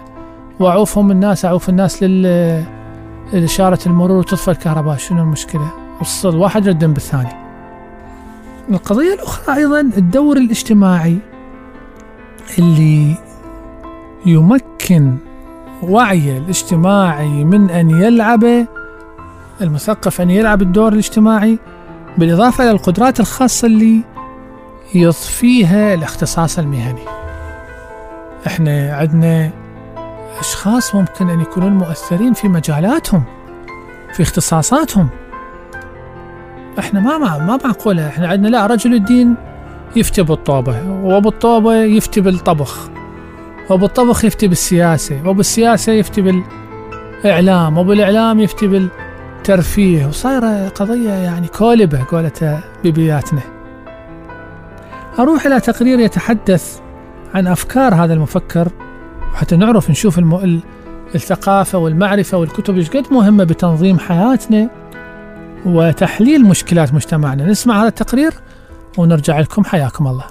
وأعوفهم 0.61 1.11
الناس 1.11 1.45
أعوف 1.45 1.69
الناس 1.69 2.03
لل 2.03 2.65
إشارة 3.35 3.79
المرور 3.87 4.19
وتطفى 4.19 4.51
الكهرباء 4.51 4.97
شنو 4.97 5.23
المشكلة؟ 5.23 5.73
وصل 6.01 6.37
واحد 6.37 6.69
ردم 6.69 6.93
بالثاني 6.93 7.33
القضية 8.71 9.15
الأخرى 9.15 9.57
أيضا 9.57 9.81
الدور 9.81 10.37
الاجتماعي 10.37 11.19
اللي 12.59 13.15
يمكن 14.27 15.17
وعي 15.83 16.39
الاجتماعي 16.39 17.45
من 17.45 17.71
أن 17.71 17.91
يلعب 17.91 18.67
المثقف 19.61 20.21
أن 20.21 20.31
يلعب 20.31 20.63
الدور 20.63 20.93
الاجتماعي 20.93 21.59
بالإضافة 22.19 22.65
إلى 22.65 22.71
القدرات 22.71 23.21
الخاصة 23.21 23.67
اللي 23.67 24.01
يضفيها 24.95 25.95
الاختصاص 25.95 26.59
المهني 26.59 27.05
إحنا 28.47 28.97
عندنا 28.97 29.51
أشخاص 30.41 30.95
ممكن 30.95 31.31
أن 31.31 31.41
يكونون 31.41 31.73
مؤثرين 31.73 32.33
في 32.33 32.49
مجالاتهم 32.49 33.25
في 34.13 34.23
اختصاصاتهم. 34.23 35.09
إحنا 36.79 37.01
ما 37.01 37.19
ما 37.19 37.39
ما 37.39 37.59
معقولة. 37.65 38.09
إحنا 38.09 38.29
عندنا 38.29 38.49
لا 38.49 38.67
رجل 38.67 38.95
الدين 38.95 39.35
يفتي 39.97 40.23
بالطوبة 40.23 40.83
وبالطوبة 41.05 41.75
يفتي 41.75 42.21
بالطبخ 42.21 42.89
وبالطبخ 43.71 44.25
يفتي 44.25 44.49
بالسياسة 44.49 45.29
وبالسياسة 45.29 45.93
يفتي 45.93 46.43
بالإعلام 47.23 47.79
وبالإعلام 47.79 48.41
يفتي 48.41 48.67
بالترفيه. 48.67 50.07
وصايرة 50.07 50.69
قضية 50.69 51.11
يعني 51.11 51.49
كولبة 51.49 52.05
قولتها 52.11 52.61
ببياتنا 52.85 53.41
أروح 55.19 55.47
إلى 55.47 55.61
تقرير 55.61 55.99
يتحدث 55.99 56.81
عن 57.35 57.47
أفكار 57.47 57.95
هذا 57.95 58.15
المفكر 58.15 58.69
وحتى 59.33 59.57
نعرف 59.57 59.91
نشوف 59.91 60.19
الم... 60.19 60.35
ال- 60.35 60.61
الثقافة 61.15 61.79
والمعرفة 61.79 62.39
والكتب 62.39 62.77
إيش 62.77 62.91
قد 62.91 63.13
مهمة 63.13 63.45
بتنظيم 63.45 63.99
حياتنا 63.99 64.71
وتحليل 65.67 66.45
مشكلات 66.45 66.95
مجتمعنا. 66.95 67.47
نسمع 67.47 67.81
هذا 67.81 67.89
التقرير 67.89 68.35
ونرجع 68.99 69.41
لكم. 69.41 69.65
حياكم 69.65 70.07
الله. 70.07 70.25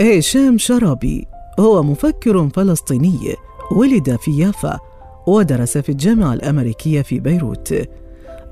هشام 0.00 0.58
شرابي 0.58 1.28
هو 1.60 1.82
مفكر 1.82 2.48
فلسطيني 2.48 3.34
ولد 3.72 4.16
في 4.16 4.38
يافا 4.38 4.78
ودرس 5.26 5.78
في 5.78 5.88
الجامعة 5.88 6.32
الأمريكية 6.34 7.02
في 7.02 7.20
بيروت. 7.20 7.74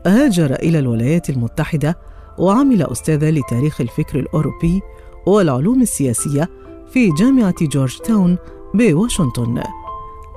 هاجر 0.06 0.54
إلى 0.54 0.78
الولايات 0.78 1.30
المتحدة 1.30 1.98
وعمل 2.38 2.82
أستاذا 2.82 3.30
لتاريخ 3.30 3.80
الفكر 3.80 4.18
الأوروبي 4.18 4.80
والعلوم 5.28 5.82
السياسية 5.82 6.48
في 6.92 7.10
جامعة 7.10 7.54
جورج 7.62 7.98
تاون 7.98 8.36
بواشنطن. 8.74 9.62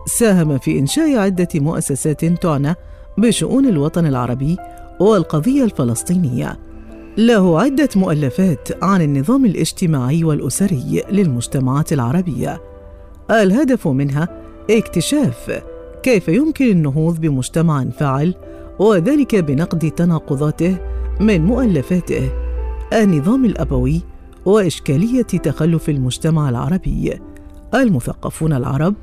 ساهم 0.06 0.58
في 0.58 0.80
إنشاء 0.80 1.18
عدة 1.18 1.48
مؤسسات 1.56 2.26
تعنى 2.26 2.76
بشؤون 3.18 3.66
الوطن 3.66 4.06
العربي 4.06 4.58
والقضية 5.00 5.64
الفلسطينية. 5.64 6.60
له 7.18 7.62
عدة 7.62 7.90
مؤلفات 7.96 8.84
عن 8.84 9.02
النظام 9.02 9.46
الاجتماعي 9.46 10.24
والأسري 10.24 11.04
للمجتمعات 11.12 11.94
العربية. 11.94 12.62
الهدف 13.32 13.88
منها 13.88 14.42
اكتشاف 14.70 15.62
كيف 16.04 16.28
يمكن 16.28 16.66
النهوض 16.66 17.20
بمجتمع 17.22 17.86
فاعل 17.86 18.36
وذلك 18.80 19.36
بنقد 19.36 19.92
تناقضاته 19.92 20.78
من 21.20 21.46
مؤلفاته. 21.46 22.32
النظام 22.94 23.46
الأبوي 23.46 24.02
وإشكالية 24.46 25.22
تخلف 25.22 25.90
المجتمع 25.90 26.50
العربي. 26.50 27.20
المثقفون 27.74 28.54
العرب 28.54 28.96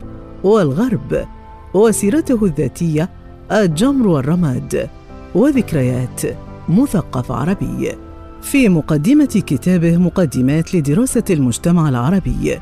والغرب 0.45 1.27
وسيرته 1.75 2.45
الذاتية 2.45 3.11
الجمر 3.53 4.09
والرماد 4.09 4.89
وذكريات 5.35 6.21
مثقف 6.69 7.33
عربي. 7.33 7.93
في 8.43 8.69
مقدمة 8.69 9.43
كتابه 9.47 9.97
مقدمات 9.97 10.75
لدراسة 10.75 11.25
المجتمع 11.31 11.89
العربي 11.89 12.59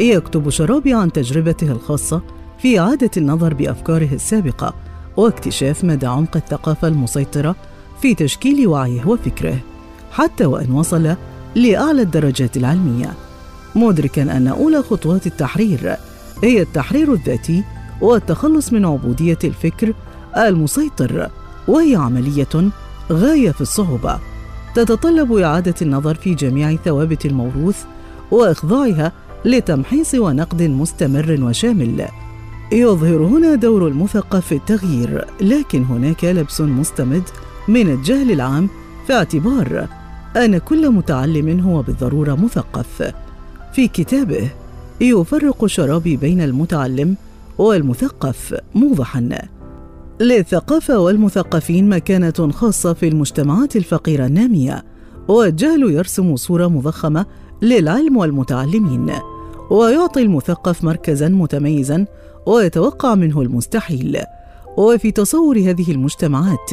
يكتب 0.00 0.50
شرابي 0.50 0.94
عن 0.94 1.12
تجربته 1.12 1.72
الخاصة 1.72 2.22
في 2.58 2.80
إعادة 2.80 3.10
النظر 3.16 3.54
بأفكاره 3.54 4.14
السابقة 4.14 4.74
واكتشاف 5.16 5.84
مدى 5.84 6.06
عمق 6.06 6.36
الثقافة 6.36 6.88
المسيطرة 6.88 7.56
في 8.02 8.14
تشكيل 8.14 8.68
وعيه 8.68 9.06
وفكره 9.06 9.58
حتى 10.12 10.46
وإن 10.46 10.70
وصل 10.70 11.14
لأعلى 11.54 12.02
الدرجات 12.02 12.56
العلمية 12.56 13.12
مدركا 13.74 14.22
أن 14.22 14.46
أولى 14.46 14.82
خطوات 14.82 15.26
التحرير 15.26 15.96
هي 16.42 16.62
التحرير 16.62 17.12
الذاتي 17.12 17.64
والتخلص 18.00 18.72
من 18.72 18.84
عبودية 18.84 19.38
الفكر 19.44 19.94
المسيطر 20.36 21.30
وهي 21.68 21.96
عملية 21.96 22.70
غاية 23.12 23.50
في 23.50 23.60
الصعوبة 23.60 24.18
تتطلب 24.74 25.32
إعادة 25.32 25.74
النظر 25.82 26.14
في 26.14 26.34
جميع 26.34 26.76
ثوابت 26.76 27.26
الموروث 27.26 27.84
وإخضاعها 28.30 29.12
لتمحيص 29.44 30.14
ونقد 30.14 30.62
مستمر 30.62 31.38
وشامل. 31.42 32.06
يظهر 32.72 33.16
هنا 33.16 33.54
دور 33.54 33.88
المثقف 33.88 34.46
في 34.46 34.54
التغيير 34.54 35.24
لكن 35.40 35.84
هناك 35.84 36.24
لبس 36.24 36.60
مستمد 36.60 37.22
من 37.68 37.88
الجهل 37.90 38.30
العام 38.30 38.68
في 39.06 39.12
اعتبار 39.12 39.99
أن 40.36 40.58
كل 40.58 40.90
متعلم 40.90 41.60
هو 41.60 41.82
بالضرورة 41.82 42.34
مثقف. 42.34 43.12
في 43.72 43.88
كتابه 43.88 44.50
يفرق 45.00 45.66
شرابي 45.66 46.16
بين 46.16 46.40
المتعلم 46.40 47.16
والمثقف 47.58 48.54
موضحا. 48.74 49.28
للثقافة 50.20 50.98
والمثقفين 50.98 51.88
مكانة 51.88 52.50
خاصة 52.52 52.92
في 52.92 53.08
المجتمعات 53.08 53.76
الفقيرة 53.76 54.26
النامية 54.26 54.84
والجهل 55.28 55.82
يرسم 55.90 56.36
صورة 56.36 56.66
مضخمة 56.66 57.26
للعلم 57.62 58.16
والمتعلمين 58.16 59.12
ويعطي 59.70 60.22
المثقف 60.22 60.84
مركزا 60.84 61.28
متميزا 61.28 62.06
ويتوقع 62.46 63.14
منه 63.14 63.40
المستحيل. 63.40 64.18
وفي 64.76 65.10
تصور 65.10 65.58
هذه 65.58 65.90
المجتمعات 65.90 66.70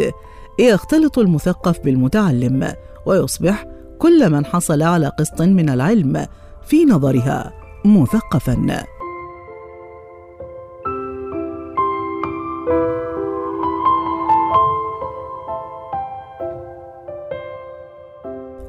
يختلط 0.59 1.19
المثقف 1.19 1.79
بالمتعلم 1.79 2.73
ويصبح 3.07 3.65
كل 3.99 4.29
من 4.29 4.45
حصل 4.45 4.81
على 4.81 5.07
قسط 5.07 5.41
من 5.41 5.69
العلم 5.69 6.25
في 6.67 6.85
نظرها 6.85 7.53
مثقفا. 7.85 8.85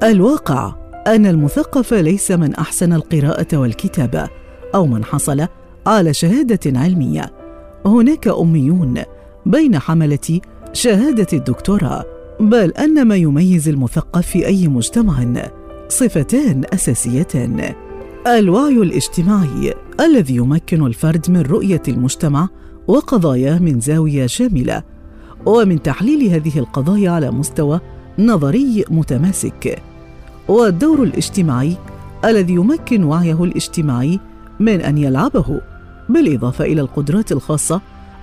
الواقع 0.03 0.73
أن 1.07 1.27
المثقف 1.27 1.95
ليس 1.95 2.31
من 2.31 2.55
أحسن 2.55 2.93
القراءة 2.93 3.57
والكتابة 3.57 4.29
أو 4.75 4.87
من 4.87 5.05
حصل 5.05 5.47
على 5.87 6.15
شهادة 6.15 6.81
علمية. 6.81 7.33
هناك 7.87 8.29
أميون 8.29 9.03
بين 9.47 9.79
حملة 9.79 10.41
شهادة 10.73 11.27
الدكتوراه 11.33 12.18
بل 12.41 12.71
أن 12.71 13.05
ما 13.05 13.17
يميز 13.17 13.69
المثقف 13.69 14.27
في 14.27 14.47
أي 14.47 14.69
مجتمع 14.69 15.25
صفتان 15.89 16.65
أساسيتان. 16.73 17.75
الوعي 18.27 18.77
الاجتماعي 18.77 19.75
الذي 20.01 20.37
يمكن 20.37 20.87
الفرد 20.87 21.31
من 21.31 21.41
رؤية 21.41 21.83
المجتمع 21.89 22.49
وقضاياه 22.89 23.59
من 23.59 23.81
زاوية 23.81 24.27
شاملة 24.27 24.83
ومن 25.47 25.83
تحليل 25.83 26.29
هذه 26.29 26.59
القضايا 26.59 27.11
على 27.11 27.31
مستوى 27.31 27.81
نظري 28.19 28.85
متماسك. 28.91 29.83
والدور 30.49 31.03
الاجتماعي 31.03 31.77
الذي 32.25 32.55
يمكن 32.55 33.05
وعيه 33.05 33.45
الاجتماعي 33.45 34.21
من 34.61 34.81
أن 34.81 34.99
يلعبه 34.99 35.61
بالإضافة 36.09 36.65
إلى 36.65 36.81
القدرات 36.81 37.33
الخاصة 37.33 37.81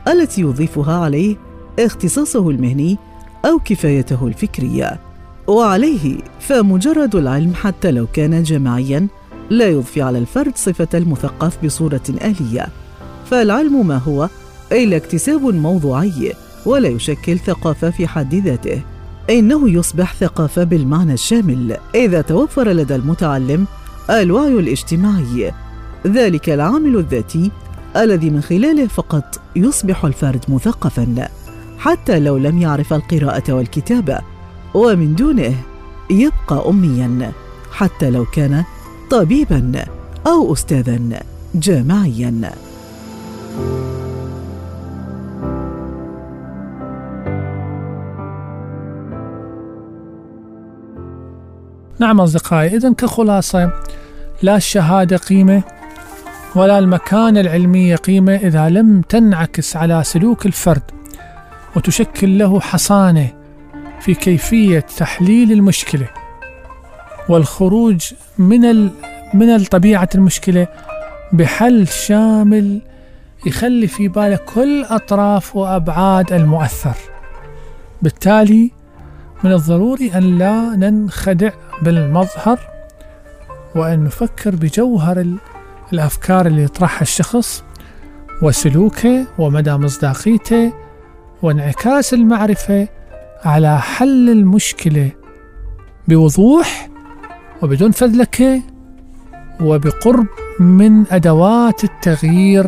التي 0.07 0.41
يضيفها 0.41 0.95
عليه 0.95 1.35
اختصاصه 1.79 2.49
المهني 2.49 2.97
أو 3.45 3.59
كفايته 3.65 4.27
الفكرية. 4.27 4.99
وعليه 5.47 6.17
فمجرد 6.39 7.15
العلم 7.15 7.53
حتى 7.53 7.91
لو 7.91 8.07
كان 8.13 8.43
جماعيا 8.43 9.07
لا 9.49 9.67
يضفي 9.67 10.01
على 10.01 10.17
الفرد 10.17 10.57
صفة 10.57 10.87
المثقف 10.93 11.65
بصورة 11.65 12.01
آلية. 12.09 12.67
فالعلم 13.29 13.87
ما 13.87 13.97
هو 13.97 14.29
إلا 14.71 14.97
اكتساب 14.97 15.41
موضوعي 15.41 16.33
ولا 16.65 16.87
يشكل 16.87 17.39
ثقافة 17.39 17.89
في 17.89 18.07
حد 18.07 18.35
ذاته. 18.35 18.81
إنه 19.29 19.69
يصبح 19.69 20.13
ثقافة 20.13 20.63
بالمعنى 20.63 21.13
الشامل 21.13 21.77
إذا 21.95 22.21
توفر 22.21 22.69
لدى 22.69 22.95
المتعلم 22.95 23.65
الوعي 24.09 24.59
الاجتماعي. 24.59 25.51
ذلك 26.07 26.49
العامل 26.49 26.95
الذاتي 26.97 27.51
الذي 27.95 28.29
من 28.29 28.41
خلاله 28.41 28.87
فقط 28.87 29.39
يصبح 29.55 30.05
الفرد 30.05 30.45
مثقفا. 30.47 31.27
حتى 31.79 32.19
لو 32.19 32.37
لم 32.37 32.61
يعرف 32.61 32.93
القراءة 32.93 33.53
والكتابة 33.53 34.19
ومن 34.73 35.15
دونه 35.15 35.55
يبقى 36.09 36.69
أميا 36.69 37.31
حتى 37.71 38.09
لو 38.09 38.25
كان 38.25 38.63
طبيبا 39.09 39.85
أو 40.27 40.53
أستاذا 40.53 40.99
جامعيا. 41.55 42.51
نعم 51.99 52.21
أصدقائي 52.21 52.75
إذا 52.75 52.93
كخلاصة 52.93 53.71
لا 54.41 54.55
الشهادة 54.55 55.17
قيمة 55.17 55.63
ولا 56.55 56.79
المكانة 56.79 57.39
العلمية 57.39 57.95
قيمة 57.95 58.35
إذا 58.35 58.69
لم 58.69 59.01
تنعكس 59.01 59.75
على 59.75 60.03
سلوك 60.03 60.45
الفرد. 60.45 60.81
وتشكل 61.75 62.37
له 62.37 62.59
حصانة 62.59 63.27
في 63.99 64.13
كيفية 64.13 64.79
تحليل 64.79 65.51
المشكلة. 65.51 66.07
والخروج 67.29 68.01
من 68.37 68.89
من 69.33 69.63
طبيعة 69.63 70.09
المشكلة 70.15 70.67
بحل 71.33 71.87
شامل 71.87 72.81
يخلي 73.45 73.87
في 73.87 74.07
باله 74.07 74.35
كل 74.35 74.83
أطراف 74.89 75.55
وأبعاد 75.55 76.33
المؤثر. 76.33 76.95
بالتالي 78.01 78.71
من 79.43 79.51
الضروري 79.51 80.11
أن 80.15 80.37
لا 80.37 80.75
ننخدع 80.75 81.49
بالمظهر 81.81 82.59
وأن 83.75 84.03
نفكر 84.03 84.55
بجوهر 84.55 85.19
ال- 85.19 85.37
الأفكار 85.93 86.45
اللي 86.45 86.63
يطرحها 86.63 87.01
الشخص 87.01 87.63
وسلوكه 88.41 89.25
ومدى 89.37 89.73
مصداقيته 89.73 90.73
وانعكاس 91.45 92.13
المعرفة 92.13 92.87
على 93.43 93.79
حل 93.79 94.29
المشكلة 94.29 95.11
بوضوح 96.07 96.89
وبدون 97.61 97.91
فذلكة 97.91 98.61
وبقرب 99.61 100.27
من 100.59 101.05
أدوات 101.11 101.83
التغيير 101.83 102.67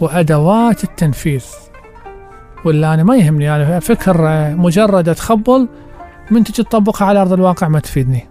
وأدوات 0.00 0.84
التنفيذ. 0.84 1.44
ولا 2.64 2.94
أنا 2.94 3.02
ما 3.04 3.16
يهمني 3.16 3.44
يعني 3.44 3.80
فكر 3.80 4.16
مجرد 4.56 5.08
أتخبل 5.08 5.68
من 6.30 6.44
تجي 6.44 6.62
تطبقها 6.62 7.06
على 7.06 7.20
أرض 7.20 7.32
الواقع 7.32 7.68
ما 7.68 7.80
تفيدني. 7.80 8.26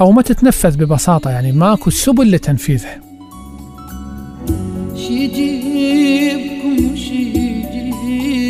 أو 0.00 0.12
ما 0.12 0.22
تتنفذ 0.22 0.76
ببساطة 0.76 1.30
يعني 1.30 1.52
ماكو 1.52 1.90
سبل 1.90 2.30
لتنفيذها 2.30 3.00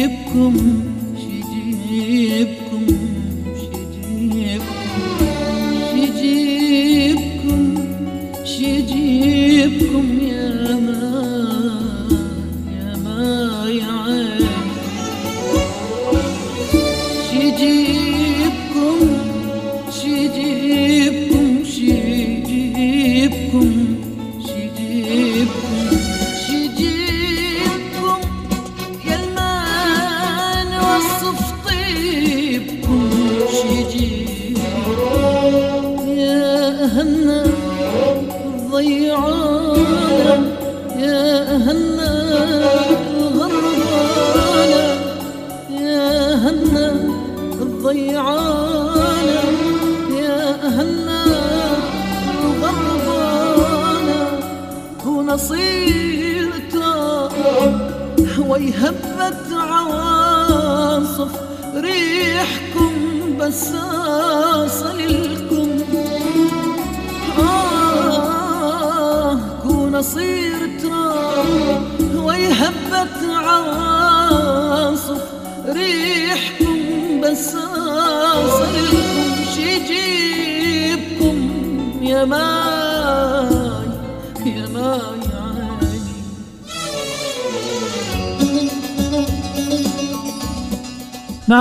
kum 0.05 0.57
şicip 1.21 2.51
kum 2.71 2.87
şicip 8.45 9.81
kum 9.93 10.09
ya 10.29 10.56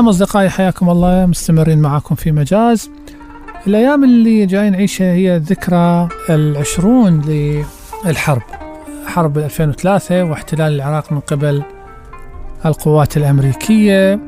نعم 0.06 0.10
أصدقائي 0.10 0.50
حياكم 0.50 0.89
الله. 0.89 1.26
مستمرين 1.26 1.82
معاكم 1.82 2.15
في 2.15 2.32
مجاز. 2.32 2.89
الأيام 3.68 4.04
اللي 4.04 4.46
جاي 4.46 4.70
نعيشها 4.70 5.13
هي 5.13 5.36
الذكرى 5.36 6.10
العشرون 6.30 7.22
للحرب. 8.06 8.41
حرب 9.06 9.38
2003 9.38 10.24
واحتلال 10.24 10.74
العراق 10.74 11.12
من 11.12 11.20
قبل 11.20 11.63
القوات 12.65 13.18
الأمريكية. 13.18 14.20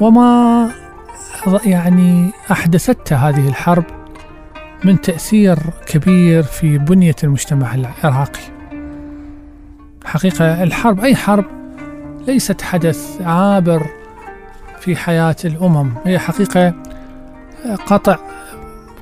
وما 0.00 0.68
يعني 1.64 2.30
أحدثته 2.50 3.16
هذه 3.16 3.48
الحرب 3.48 3.84
من 4.84 5.00
تأثير 5.00 5.58
كبير 5.86 6.42
في 6.42 6.78
بنية 6.78 7.16
المجتمع 7.24 7.74
العراقي. 7.74 8.42
حقيقة 10.04 10.62
الحرب 10.62 11.00
أي 11.00 11.16
حرب 11.16 11.44
ليست 12.26 12.62
حدث 12.62 13.22
عابر 13.22 14.01
في 14.82 14.96
حياة 14.96 15.36
الأمم. 15.44 15.92
هي 16.04 16.18
حقيقة 16.18 16.74
قطع 17.86 18.16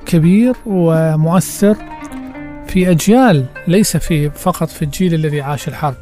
كبير 0.05 0.55
ومؤثر 0.65 1.75
في 2.67 2.91
أجيال 2.91 3.45
ليس 3.67 3.97
في 3.97 4.29
فقط 4.29 4.69
في 4.69 4.81
الجيل 4.85 5.13
الذي 5.13 5.41
عاش 5.41 5.67
الحرب. 5.67 5.95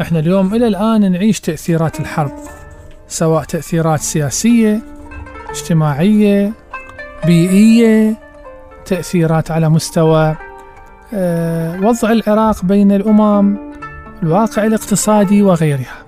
إحنا 0.00 0.18
اليوم 0.18 0.54
إلى 0.54 0.66
الآن 0.66 1.12
نعيش 1.12 1.40
تأثيرات 1.40 2.00
الحرب 2.00 2.32
سواء 3.08 3.44
تأثيرات 3.44 4.00
سياسية 4.00 4.80
اجتماعية 5.50 6.52
بيئية 7.26 8.14
تأثيرات 8.86 9.50
على 9.50 9.68
مستوى 9.68 10.36
آه، 11.14 11.80
وضع 11.80 12.12
العراق 12.12 12.64
بين 12.64 12.92
الأمم 12.92 13.56
الواقع 14.22 14.64
الاقتصادي 14.64 15.42
وغيرها. 15.42 16.05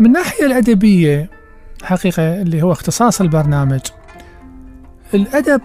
من 0.00 0.06
الناحية 0.06 0.46
الأدبية 0.46 1.30
حقيقة 1.82 2.42
اللي 2.42 2.62
هو 2.62 2.72
اختصاص 2.72 3.20
البرنامج 3.20 3.80
الأدب 5.14 5.60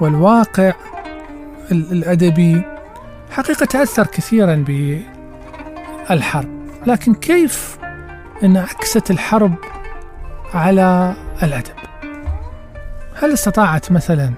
والواقع 0.00 0.72
ال- 1.72 1.92
الأدبي 1.92 2.62
حقيقة 3.30 3.66
تأثر 3.66 4.06
كثيرا 4.06 4.64
بالحرب. 6.08 6.48
لكن 6.86 7.14
كيف 7.14 7.78
انعكست 8.44 9.10
الحرب 9.10 9.54
على 10.54 11.14
الأدب؟ 11.42 11.74
هل 13.22 13.32
استطاعت 13.32 13.92
مثلا 13.92 14.30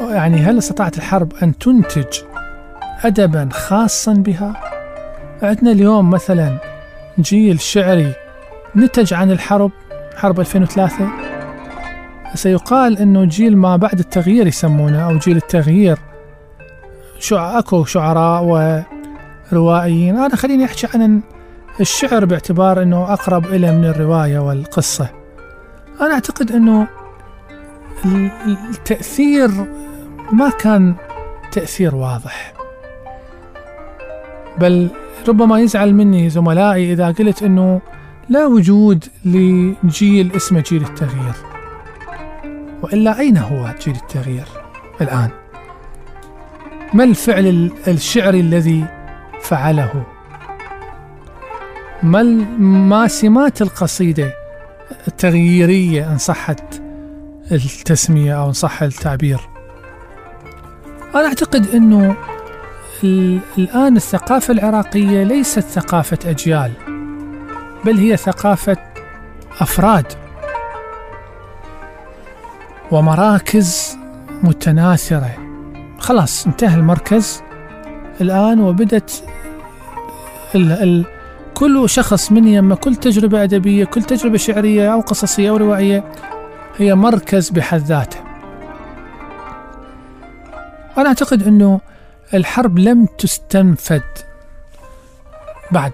يعني 0.00 0.36
هل 0.36 0.58
استطاعت 0.58 0.96
الحرب 0.98 1.32
أن 1.42 1.58
تنتج 1.58 2.18
أدبا 3.04 3.48
خاصا 3.52 4.12
بها؟ 4.12 4.60
عندنا 5.42 5.72
اليوم 5.72 6.10
مثلا 6.10 6.58
جيل 7.18 7.60
شعري. 7.60 8.12
نتج 8.76 9.14
عن 9.14 9.30
الحرب 9.30 9.70
حرب 10.16 10.40
2003 10.40 11.08
سيقال 12.34 12.98
إنه 12.98 13.24
جيل 13.24 13.56
ما 13.56 13.76
بعد 13.76 13.98
التغيير 13.98 14.46
يسمونه 14.46 15.10
أو 15.10 15.18
جيل 15.18 15.36
التغيير. 15.36 15.98
شو 17.18 17.36
أكو 17.36 17.84
شعراء 17.84 18.44
وروائيين. 19.52 20.16
أنا 20.16 20.36
خليني 20.36 20.64
أحكي 20.64 20.88
عن 20.94 21.20
الشعر 21.80 22.24
باعتبار 22.24 22.82
إنه 22.82 23.12
أقرب 23.12 23.46
اليه 23.46 23.70
من 23.70 23.84
الرواية 23.84 24.38
والقصة. 24.38 25.08
أنا 26.00 26.14
أعتقد 26.14 26.52
إنه 26.52 26.88
ال- 28.04 28.30
التأثير 28.70 29.50
ما 30.32 30.50
كان 30.50 30.94
تأثير 31.52 31.94
واضح. 31.94 32.52
بل 34.58 34.88
ربما 35.28 35.60
يزعل 35.60 35.94
مني 35.94 36.30
زملائي 36.30 36.92
إذا 36.92 37.06
قلت 37.10 37.42
إنه 37.42 37.80
لا 38.28 38.46
وجود 38.46 39.04
لجيل 39.24 40.32
اسمه 40.36 40.60
جيل 40.60 40.82
التغيير. 40.82 41.34
وإلا 42.82 43.18
أين 43.18 43.36
هو 43.36 43.74
جيل 43.84 43.94
التغيير 43.94 44.44
الآن؟ 45.00 45.30
ما 46.94 47.04
الفعل 47.04 47.46
ال- 47.46 47.72
الشعري 47.88 48.40
الذي 48.40 48.84
فعله؟ 49.42 50.04
ما 52.02 52.22
ما 52.58 53.08
سمات 53.08 53.62
القصيدة 53.62 54.32
التغييرية 55.08 56.12
إن 56.12 56.18
صحت 56.18 56.62
التسمية 57.52 58.40
أو 58.42 58.48
إن 58.48 58.52
صح 58.52 58.82
التعبير؟ 58.82 59.40
أنا 61.14 61.26
أعتقد 61.26 61.66
إنه 61.74 62.16
ال- 63.04 63.40
الآن 63.58 63.96
الثقافة 63.96 64.52
العراقية 64.52 65.22
ليست 65.22 65.60
ثقافة 65.60 66.18
أجيال 66.26 66.72
بل 67.84 67.96
هي 67.96 68.16
ثقافة 68.16 68.76
أفراد 69.60 70.06
ومراكز 72.90 73.98
متناثرة. 74.42 75.30
خلاص 75.98 76.46
انتهى 76.46 76.74
المركز. 76.74 77.42
الآن 78.20 78.60
وبدت 78.60 79.24
ال 80.54 80.72
ال 80.72 81.04
كل 81.54 81.88
شخص 81.88 82.32
من 82.32 82.48
يمه 82.48 82.74
كل 82.74 82.94
تجربة 82.96 83.42
أدبية 83.42 83.84
كل 83.84 84.02
تجربة 84.02 84.36
شعرية 84.38 84.92
أو 84.92 85.00
قصصية 85.00 85.50
أو 85.50 85.56
روائية 85.56 86.04
هي 86.76 86.94
مركز 86.94 87.50
بحد 87.50 87.80
ذاته. 87.80 88.16
أنا 90.98 91.08
أعتقد 91.08 91.46
أنه 91.46 91.80
الحرب 92.34 92.78
لم 92.78 93.06
تستنفد 93.18 94.02
بعد 95.70 95.92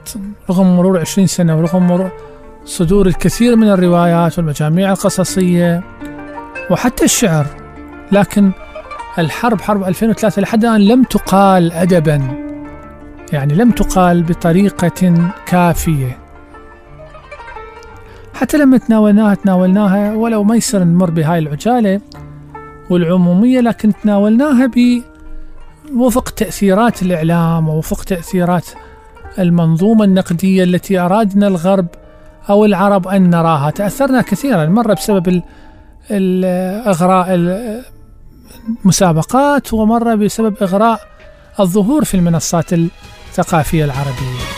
رغم 0.51 0.77
مرور 0.77 1.01
عشرين 1.01 1.27
سنة 1.27 1.59
ورغم 1.59 1.87
مرور 1.87 2.11
صدور 2.64 3.07
الكثير 3.07 3.57
من 3.57 3.68
الروايات 3.70 4.38
والمجاميع 4.38 4.92
القصصية 4.92 5.83
وحتى 6.70 7.05
الشعر 7.05 7.46
لكن 8.12 8.51
الحرب 9.18 9.61
حرب 9.61 9.85
2003 9.85 10.42
لحد 10.42 10.64
الآن 10.64 10.81
لم 10.81 11.03
تقال 11.03 11.72
أدبا. 11.72 12.48
يعني 13.33 13.55
لم 13.55 13.70
تقال 13.70 14.22
بطريقة 14.22 15.33
كافية. 15.46 16.18
حتى 18.35 18.57
لما 18.57 18.79
تناولناها 18.79 19.35
تناولناها 19.35 20.14
ولو 20.14 20.44
ما 20.44 20.57
يصير 20.57 20.85
نمر 20.85 21.11
بهاي 21.11 21.38
العجالة 21.38 22.01
والعمومية 22.90 23.61
لكن 23.61 23.92
تناولناها 24.03 24.66
بوفق 25.90 26.29
تأثيرات 26.31 27.03
الإعلام 27.03 27.68
ووفق 27.68 28.05
تأثيرات 28.05 28.66
المنظومة 29.38 30.05
النقدية 30.05 30.64
التي 30.64 30.98
أرادنا 30.98 31.48
الغرب 31.48 31.87
أو 32.51 32.64
العرب 32.64 33.09
أن 33.09 33.31
نراها. 33.31 33.70
تأثرنا 33.70 34.22
كثيرا 34.22 34.66
مرة 34.66 34.94
بسبب 34.94 35.29
ال- 35.29 36.44
المسابقات 38.85 39.74
ومرة 39.74 40.14
بسبب 40.14 40.57
إغراء 40.62 41.01
الظهور 41.61 42.05
في 42.05 42.14
المنصات 42.16 42.72
الثقافية 42.72 43.85
العربية. 43.85 44.58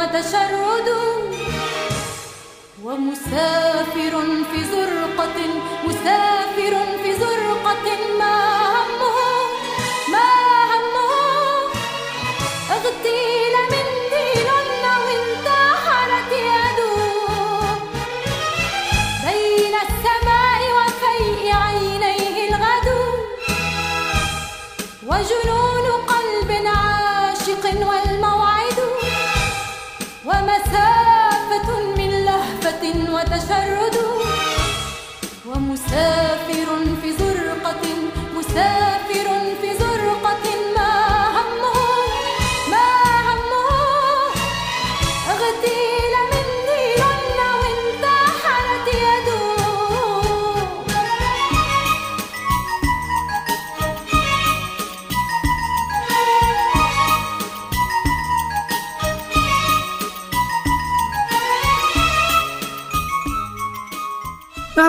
وتشرد. 0.00 0.88
ومسافر 2.84 4.14
في 4.52 4.64
زرقة 4.64 5.36
مسافر 5.84 6.74
في 7.02 7.12
زرقة 7.12 7.86
ما 8.18 8.39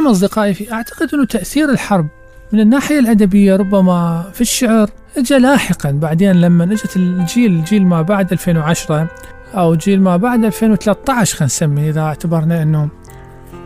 نعم 0.02 0.12
أصدقائي 0.12 0.54
في 0.54 0.74
أعتقد 0.74 1.14
أنه 1.14 1.26
تأثير 1.26 1.70
الحرب 1.70 2.08
من 2.52 2.60
الناحية 2.60 3.00
الأدبية 3.00 3.56
ربما 3.56 4.24
في 4.34 4.42
الشعر 4.42 4.90
اجى 5.18 5.38
لاحقا. 5.38 5.92
بعدين 5.92 6.32
لما 6.32 6.64
إجت 6.64 6.96
الجيل 6.96 7.52
الجيل 7.52 7.86
ما 7.86 8.02
بعد 8.02 8.32
2010 8.32 9.08
أو 9.54 9.76
جيل 9.76 10.02
ما 10.02 10.18
بعد 10.18 10.46
2013 10.46 11.36
خلينا 11.36 11.46
نسميه 11.46 11.90
إذا 11.90 12.02
اعتبرنا 12.02 12.62
أنه 12.62 12.90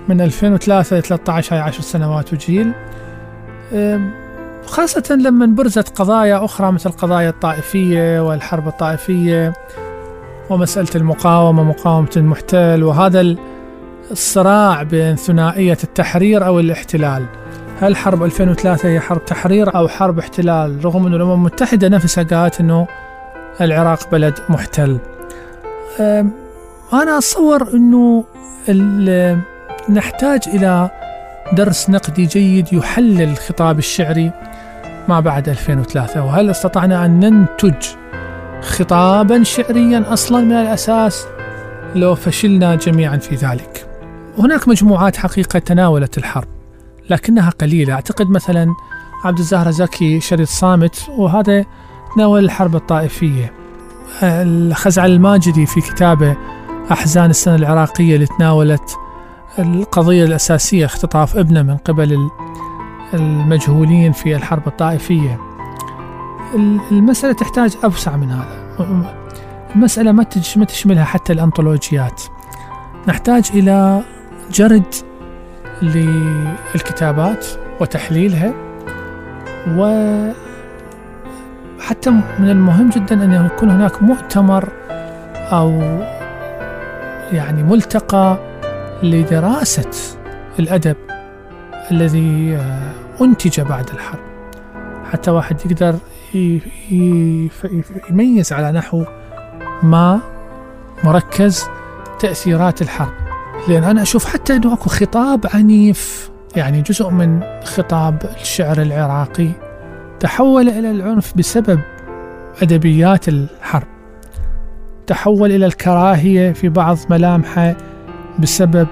من 0.07 0.21
2003 0.21 0.97
ل 0.97 1.03
13 1.03 1.55
هاي 1.55 1.61
10 1.61 1.81
سنوات 1.81 2.33
وجيل. 2.33 2.71
خاصة 4.65 5.17
لما 5.21 5.45
برزت 5.45 5.89
قضايا 5.89 6.45
أخرى 6.45 6.71
مثل 6.71 6.91
قضايا 6.91 7.29
الطائفية 7.29 8.27
والحرب 8.27 8.67
الطائفية 8.67 9.53
ومسألة 10.49 10.89
المقاومة 10.95 11.63
مقاومة 11.63 12.09
المحتل 12.17 12.83
وهذا 12.83 13.35
الصراع 14.11 14.83
بين 14.83 15.15
ثنائية 15.15 15.77
التحرير 15.83 16.45
أو 16.45 16.59
الاحتلال. 16.59 17.25
هل 17.81 17.95
حرب 17.95 18.23
2003 18.23 18.89
هي 18.89 18.99
حرب 18.99 19.25
تحرير 19.25 19.75
أو 19.75 19.87
حرب 19.87 20.19
احتلال؟ 20.19 20.85
رغم 20.85 21.05
أن 21.05 21.13
الأمم 21.13 21.33
المتحدة 21.33 21.87
نفسها 21.87 22.23
قالت 22.23 22.59
أنه 22.59 22.87
العراق 23.61 24.11
بلد 24.11 24.39
محتل. 24.49 24.97
أنا 26.93 27.17
أتصور 27.17 27.67
أنه 27.73 28.23
نحتاج 29.89 30.41
إلى 30.47 30.89
درس 31.53 31.89
نقدي 31.89 32.25
جيد 32.25 32.73
يحلل 32.73 33.21
الخطاب 33.21 33.79
الشعري 33.79 34.31
ما 35.07 35.19
بعد 35.19 35.49
2003 35.49 36.23
وهل 36.23 36.49
استطعنا 36.49 37.05
أن 37.05 37.19
ننتج 37.19 37.85
خطابا 38.61 39.43
شعريا 39.43 40.03
أصلا 40.13 40.41
من 40.41 40.51
الأساس؟ 40.51 41.25
لو 41.95 42.15
فشلنا 42.15 42.75
جميعا 42.75 43.17
في 43.17 43.35
ذلك. 43.35 43.87
هناك 44.39 44.67
مجموعات 44.67 45.17
حقيقة 45.17 45.59
تناولت 45.59 46.17
الحرب 46.17 46.47
لكنها 47.09 47.49
قليلة. 47.49 47.93
أعتقد 47.93 48.29
مثلا 48.29 48.75
عبد 49.23 49.39
الزهر 49.39 49.71
زكي 49.71 50.19
شريط 50.19 50.47
صامت 50.47 51.05
وهذا 51.09 51.65
تناول 52.15 52.43
الحرب 52.45 52.75
الطائفية. 52.75 53.53
الخزعل 54.23 55.11
الماجدي 55.11 55.65
في 55.65 55.81
كتابه 55.81 56.35
أحزان 56.91 57.29
السنة 57.29 57.55
العراقية 57.55 58.15
اللي 58.15 58.25
تناولت 58.25 58.97
القضية 59.59 60.23
الأساسية 60.23 60.85
اختطاف 60.85 61.37
ابنه 61.37 61.61
من 61.61 61.77
قبل 61.77 62.13
ال- 62.13 62.29
المجهولين 63.13 64.11
في 64.11 64.35
الحرب 64.35 64.67
الطائفية. 64.67 65.39
ال- 66.55 66.79
المسألة 66.91 67.33
تحتاج 67.33 67.77
أوسع 67.83 68.15
من 68.15 68.31
هذا. 68.31 68.65
المسألة 69.75 70.11
ما 70.11 70.23
تشملها 70.67 71.03
حتى 71.03 71.33
الأنطولوجيات. 71.33 72.21
نحتاج 73.07 73.49
إلى 73.53 74.03
جرد 74.51 74.95
للكتابات 75.81 77.45
وتحليلها 77.79 78.53
وحتى 79.67 80.35
من 82.09 82.49
المهم 82.49 82.89
جدا 82.89 83.23
أن 83.23 83.45
يكون 83.45 83.69
هناك 83.69 84.03
مؤتمر 84.03 84.69
أو 85.51 85.69
يعني 87.31 87.63
ملتقى 87.63 88.37
لدراسة 89.03 89.91
الأدب 90.59 90.95
الذي 91.91 92.55
آه، 92.55 93.23
أنتج 93.23 93.61
بعد 93.61 93.89
الحرب. 93.89 94.19
حتى 95.11 95.31
واحد 95.31 95.57
يقدر 95.65 95.95
يميز 98.09 98.53
على 98.53 98.71
نحو 98.71 99.03
ما 99.83 100.19
مركز 101.03 101.65
تأثيرات 102.19 102.81
الحرب. 102.81 103.24
لأن 103.67 103.83
أنا 103.83 104.01
أشوف 104.01 104.25
حتى 104.25 104.55
أنه 104.55 104.73
أكو 104.73 104.89
خطاب 104.89 105.45
عنيف 105.53 106.29
يعني 106.55 106.81
جزء 106.81 107.09
من 107.09 107.43
خطاب 107.63 108.29
الشعر 108.41 108.81
العراقي 108.81 109.49
تحول 110.19 110.69
إلى 110.69 110.91
العنف 110.91 111.33
بسبب 111.37 111.79
أدبيات 112.61 113.27
الحرب. 113.27 113.87
تحول 115.07 115.51
إلى 115.51 115.65
الكراهية 115.65 116.51
في 116.53 116.69
بعض 116.69 116.97
ملامحه 117.09 117.75
بسبب 118.39 118.87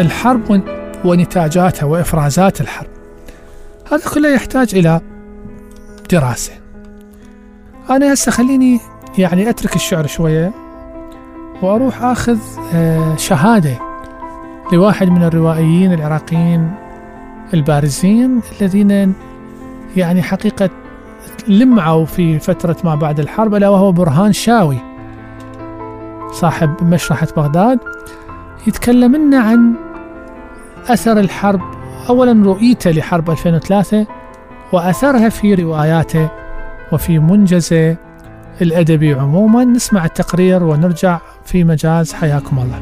الحرب 0.00 0.50
ون- 0.50 0.62
ونتاجاتها 1.04 1.84
وإفرازات 1.86 2.60
الحرب. 2.60 2.88
هذا 3.92 4.10
كله 4.14 4.28
يحتاج 4.34 4.74
إلى 4.74 5.00
دراسة. 6.10 6.52
أنا 7.90 8.12
هسه 8.12 8.32
خليني 8.32 8.80
يعني 9.18 9.50
أترك 9.50 9.76
الشعر 9.76 10.06
شوية. 10.06 10.52
وأروح 11.62 12.02
أخذ 12.02 12.38
آه، 12.74 13.16
شهادة 13.16 13.78
لواحد 14.72 15.08
من 15.08 15.22
الروائيين 15.22 15.92
العراقيين 15.92 16.70
البارزين 17.54 18.40
الذين 18.60 19.14
يعني 19.96 20.22
حقيقة 20.22 20.70
لمعوا 21.48 22.04
في 22.04 22.38
فترة 22.38 22.76
ما 22.84 22.94
بعد 22.94 23.20
الحرب 23.20 23.54
ألا 23.54 23.68
وهو 23.68 23.92
برهان 23.92 24.32
شاوي 24.32 24.78
صاحب 26.32 26.74
مشرحة 26.82 27.28
بغداد 27.36 27.78
يتكلم 28.66 29.16
لنا 29.16 29.38
عن 29.38 29.74
أثر 30.88 31.20
الحرب 31.20 31.60
أولا 32.08 32.46
رؤيته 32.46 32.90
لحرب 32.90 33.30
2003 33.30 34.06
وأثرها 34.72 35.28
في 35.28 35.54
رواياته 35.54 36.28
وفي 36.92 37.18
منجزه 37.18 37.96
الأدبي 38.62 39.14
عموما. 39.14 39.64
نسمع 39.64 40.04
التقرير 40.04 40.62
ونرجع 40.62 41.18
في 41.44 41.64
مجاز. 41.64 42.12
حياكم 42.12 42.58
الله. 42.58 42.78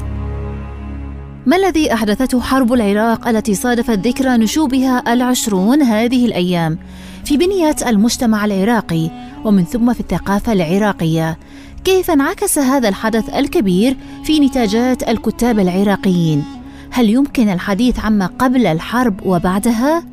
ما 1.45 1.55
الذي 1.55 1.93
أحدثته 1.93 2.41
حرب 2.41 2.73
العراق 2.73 3.27
التي 3.27 3.55
صادفت 3.55 4.07
ذكرى 4.07 4.37
نشوبها 4.37 5.13
العشرون 5.13 5.81
هذه 5.81 6.25
الأيام؟ 6.25 6.77
في 7.25 7.37
بنية 7.37 7.75
المجتمع 7.87 8.45
العراقي 8.45 9.09
ومن 9.45 9.63
ثم 9.63 9.93
في 9.93 9.99
الثقافة 9.99 10.53
العراقية. 10.53 11.37
كيف 11.83 12.11
انعكس 12.11 12.59
هذا 12.59 12.89
الحدث 12.89 13.29
الكبير 13.29 13.97
في 14.23 14.39
نتاجات 14.39 15.09
الكتاب 15.09 15.59
العراقيين؟ 15.59 16.43
هل 16.91 17.09
يمكن 17.09 17.49
الحديث 17.49 17.99
عما 17.99 18.25
قبل 18.25 18.65
الحرب 18.65 19.25
وبعدها؟ 19.25 20.03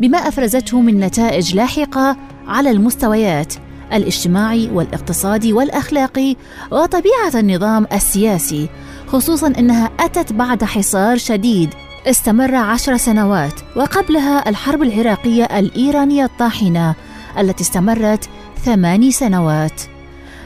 بما 0.00 0.18
أفرزته 0.18 0.80
من 0.80 1.00
نتائج 1.00 1.56
لاحقة 1.56 2.16
على 2.48 2.70
المستويات 2.70 3.54
الاجتماعي 3.92 4.70
والاقتصادي 4.72 5.52
والأخلاقي 5.52 6.36
وطبيعة 6.72 7.32
النظام 7.34 7.86
السياسي 7.92 8.68
خصوصا 9.06 9.46
إنها 9.46 9.90
أتت 10.00 10.32
بعد 10.32 10.64
حصار 10.64 11.16
شديد 11.16 11.70
استمر 12.06 12.54
عشر 12.54 12.96
سنوات 12.96 13.54
وقبلها 13.76 14.48
الحرب 14.48 14.82
العراقية 14.82 15.44
الإيرانية 15.44 16.24
الطاحنة 16.24 16.94
التي 17.38 17.62
استمرت 17.62 18.28
ثماني 18.64 19.10
سنوات. 19.12 19.82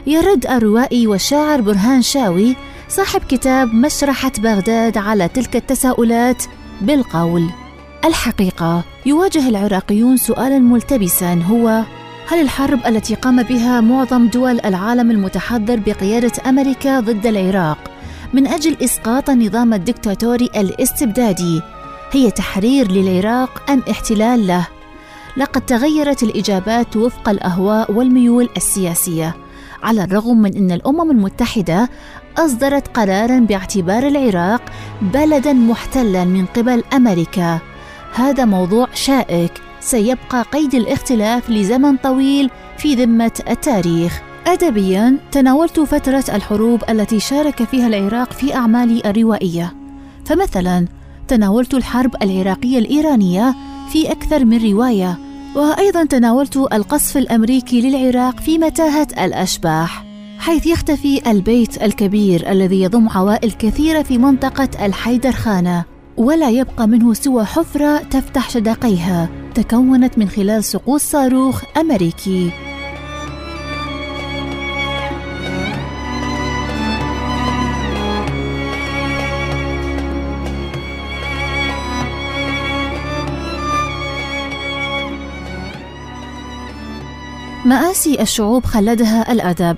يرد 0.07 0.47
الروائي 0.47 1.07
والشاعر 1.07 1.61
برهان 1.61 2.03
شاوي 2.03 2.57
صاحب 2.89 3.21
كتاب 3.29 3.75
مشرحة 3.75 4.33
بغداد 4.39 4.99
على 4.99 5.29
تلك 5.29 5.57
التساؤلات 5.57 6.43
بالقول: 6.81 7.51
الحقيقة 8.05 8.85
يواجه 9.07 9.49
العراقيون 9.49 10.17
سؤالا 10.17 10.59
ملتبسا 10.59 11.35
هو 11.35 11.83
هل 12.29 12.41
الحرب 12.41 12.87
التي 12.87 13.15
قام 13.15 13.43
بها 13.43 13.81
معظم 13.81 14.29
دول 14.29 14.61
العالم 14.65 15.11
المتحضر 15.11 15.77
بقيادة 15.87 16.33
أمريكا 16.49 17.01
ضد 17.01 17.27
العراق 17.27 17.79
من 18.35 18.47
أجل 18.47 18.77
إسقاط 18.83 19.31
النظام 19.31 19.75
الدكتاتوري 19.75 20.51
الاستبدادي 20.57 21.63
هي 22.13 22.31
تحرير 22.31 22.93
للعراق 22.93 23.71
أم 23.71 23.83
احتلال 23.91 24.47
له؟ 24.47 24.67
لقد 25.37 25.67
تغيرت 25.67 26.23
الإجابات 26.23 26.97
وفق 26.97 27.29
الأهواء 27.29 27.93
والميول 27.93 28.49
السياسية 28.57 29.37
على 29.83 30.05
الرغم 30.05 30.43
من 30.43 30.57
أن 30.57 30.73
الأمم 30.73 31.11
المتحدة 31.11 31.89
أصدرت 32.39 32.89
قرارا 32.97 33.39
باعتبار 33.39 34.07
العراق 34.07 34.63
بلدا 35.03 35.53
محتلا 35.53 36.25
من 36.25 36.47
قبل 36.47 36.85
أمريكا 36.93 37.59
هذا 38.15 38.45
موضوع 38.45 38.89
شائك 38.95 39.64
سيبقى 39.85 40.43
قيد 40.53 40.75
الاختلاف 40.75 41.51
لزمن 41.51 41.97
طويل 41.97 42.51
في 42.79 42.95
ذمة 42.95 43.33
التاريخ. 43.51 44.23
أدبيا 44.47 45.19
تناولت 45.33 45.81
فترة 45.81 46.25
الحروب 46.35 46.83
التي 46.91 47.21
شارك 47.21 47.65
فيها 47.65 47.87
العراق 47.87 48.33
في 48.33 48.55
أعمالي 48.55 49.03
الروائية 49.07 49.75
فمثلا 50.25 50.87
تناولت 51.29 51.75
الحرب 51.75 52.15
العراقية 52.23 52.79
الإيرانية 52.79 53.55
في 53.93 54.13
أكثر 54.13 54.45
من 54.45 54.73
رواية 54.73 55.19
وأيضا 55.57 56.05
تناولت 56.05 56.57
القصف 56.57 57.17
الأمريكي 57.17 57.81
للعراق 57.81 58.41
في 58.41 58.59
متاهة 58.59 59.09
الأشباح 59.25 60.05
حيث 60.39 60.67
يختفي 60.67 61.31
البيت 61.31 61.83
الكبير 61.83 62.51
الذي 62.51 62.83
يضم 62.83 63.09
عوائل 63.09 63.53
كثيرة 63.53 64.03
في 64.03 64.19
منطقة 64.19 64.87
الحيدرخانة. 64.87 65.94
ولا 66.17 66.51
يبقى 66.51 66.89
منه 66.89 67.15
سوى 67.15 67.45
حفرة 67.45 67.99
تفتح 67.99 68.51
شدقيها 68.51 69.29
تكونت 69.55 70.19
من 70.19 70.29
خلال 70.29 70.65
سقوط 70.65 71.01
صاروخ 71.01 71.63
أمريكي. 71.77 72.51
مآسي 87.65 88.23
الشعوب 88.23 88.65
خلدها 88.65 89.33
الأدب. 89.33 89.77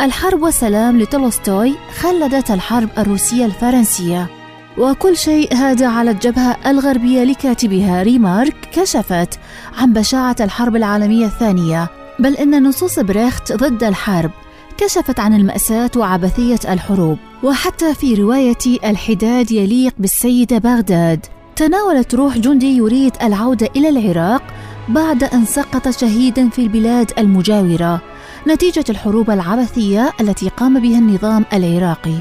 الحرب 0.00 0.42
والسلام 0.42 1.00
لتولستوي 1.00 1.74
خلدت 2.00 2.50
الحرب 2.50 2.88
الروسية 2.98 3.44
الفرنسية. 3.44 4.43
وكل 4.78 5.16
شيء 5.16 5.54
هذا 5.54 5.88
على 5.88 6.10
الجبهة 6.10 6.56
الغربية 6.66 7.24
لكاتبها 7.24 8.02
ريمارك 8.02 8.56
كشفت 8.72 9.38
عن 9.78 9.92
بشاعة 9.92 10.36
الحرب 10.40 10.76
العالمية 10.76 11.26
الثانية. 11.26 11.90
بل 12.18 12.36
إن 12.36 12.62
نصوص 12.62 12.98
بريخت 12.98 13.52
ضد 13.52 13.84
الحرب 13.84 14.30
كشفت 14.78 15.20
عن 15.20 15.34
المأساة 15.34 15.90
وعبثية 15.96 16.60
الحروب. 16.68 17.18
وحتى 17.42 17.94
في 17.94 18.14
رواية 18.14 18.78
الحداد 18.84 19.50
يليق 19.50 19.94
بالسيدة 19.98 20.58
بغداد 20.58 21.26
تناولت 21.56 22.14
روح 22.14 22.38
جندي 22.38 22.76
يريد 22.76 23.12
العودة 23.22 23.68
إلى 23.76 23.88
العراق 23.88 24.42
بعد 24.88 25.24
أن 25.24 25.44
سقط 25.44 25.88
شهيدا 25.88 26.48
في 26.48 26.58
البلاد 26.58 27.12
المجاورة 27.18 28.02
نتيجة 28.48 28.84
الحروب 28.90 29.30
العبثية 29.30 30.12
التي 30.20 30.48
قام 30.48 30.80
بها 30.80 30.98
النظام 30.98 31.44
العراقي. 31.52 32.14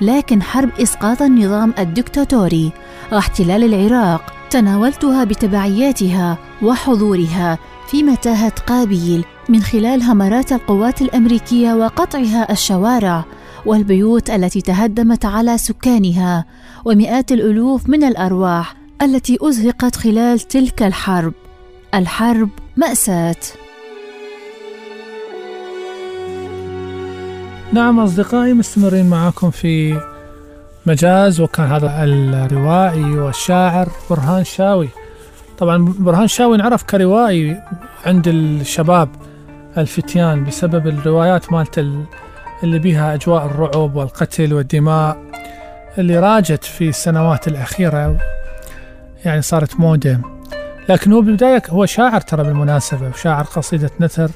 لكن 0.00 0.42
حرب 0.42 0.70
إسقاط 0.80 1.22
النظام 1.22 1.74
الدكتاتوري. 1.78 2.72
واحتلال 3.12 3.74
العراق 3.74 4.32
تناولتها 4.50 5.24
بتبعياتها 5.24 6.38
وحضورها 6.62 7.58
في 7.90 8.02
متاهة 8.02 8.52
قابيل 8.66 9.24
من 9.48 9.62
خلال 9.62 10.02
همرات 10.02 10.52
القوات 10.52 11.02
الأمريكية 11.02 11.72
وقطعها 11.72 12.52
الشوارع 12.52 13.24
والبيوت 13.66 14.30
التي 14.30 14.60
تهدمت 14.60 15.24
على 15.24 15.58
سكانها 15.58 16.44
ومئات 16.84 17.32
الألوف 17.32 17.88
من 17.88 18.04
الأرواح 18.04 18.76
التي 19.02 19.38
أزهقت 19.42 19.96
خلال 19.96 20.40
تلك 20.40 20.82
الحرب. 20.82 21.32
الحرب 21.94 22.48
مأساة. 22.76 23.65
نعم 27.72 28.00
أصدقائي 28.00 28.52
مستمرين 28.54 29.10
معاكم 29.10 29.50
في 29.50 30.00
مجاز 30.86 31.40
وكان 31.40 31.66
هذا 31.66 32.04
الروائي 32.04 33.04
والشاعر 33.18 33.88
برهان 34.10 34.44
شاوي. 34.44 34.88
طبعا 35.58 35.94
برهان 35.98 36.28
شاوي 36.28 36.56
انعرف 36.56 36.82
كروائي 36.82 37.60
عند 38.06 38.28
الشباب 38.28 39.08
الفتيان 39.78 40.44
بسبب 40.44 40.86
الروايات 40.86 41.52
مالت 41.52 41.78
ال- 41.78 42.04
اللي 42.62 42.78
بيها 42.78 43.14
أجواء 43.14 43.46
الرعب 43.46 43.96
والقتل 43.96 44.54
والدماء 44.54 45.16
اللي 45.98 46.18
راجت 46.18 46.64
في 46.64 46.88
السنوات 46.88 47.48
الأخيرة 47.48 48.16
يعني 49.24 49.42
صارت 49.42 49.80
موضة 49.80 50.18
لكن 50.88 51.12
هو 51.12 51.20
بالبداية 51.20 51.62
هو 51.70 51.86
شاعر 51.86 52.20
ترى 52.20 52.44
بالمناسبة 52.44 53.08
وشاعر 53.08 53.44
قصيدة 53.44 53.90
نثر 54.00 54.30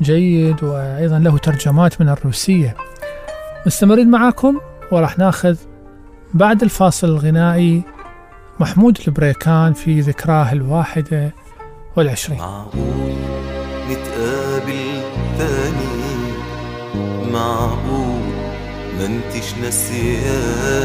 جيد 0.00 0.64
وأيضا 0.64 1.18
له 1.18 1.38
ترجمات 1.38 2.00
من 2.00 2.08
الروسية. 2.08 2.76
مستمرين 3.66 4.10
معاكم 4.10 4.60
وراح 4.92 5.18
ناخذ 5.18 5.56
بعد 6.34 6.62
الفاصل 6.62 7.08
الغنائي 7.08 7.82
محمود 8.60 8.98
البريكان 9.08 9.72
في 9.72 10.00
ذكراه 10.00 10.52
الواحدة 10.52 11.32
والعشرين. 11.96 12.38
معقول 12.38 13.12
نتقابل 13.90 15.00
تاني؟ 15.38 16.02
معقول 17.32 18.22
ما 18.98 19.06
انتش 19.06 19.54
نسياني؟ 19.64 20.82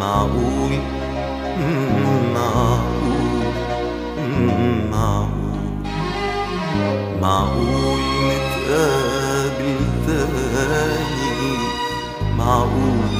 معقول؟ 0.00 0.72
معقول؟ 2.34 3.42
معقول؟ 4.90 5.42
معقول 7.22 8.00
نتقابل 8.28 9.76
تاني؟ 10.06 11.56
معقول 12.38 13.12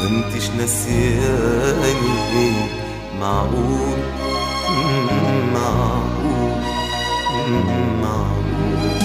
ما 0.00 0.06
انتش 0.08 0.50
نسياني 0.50 2.52
معقول؟ 3.20 3.98
معقول 5.54 6.62
معقول. 8.02 8.98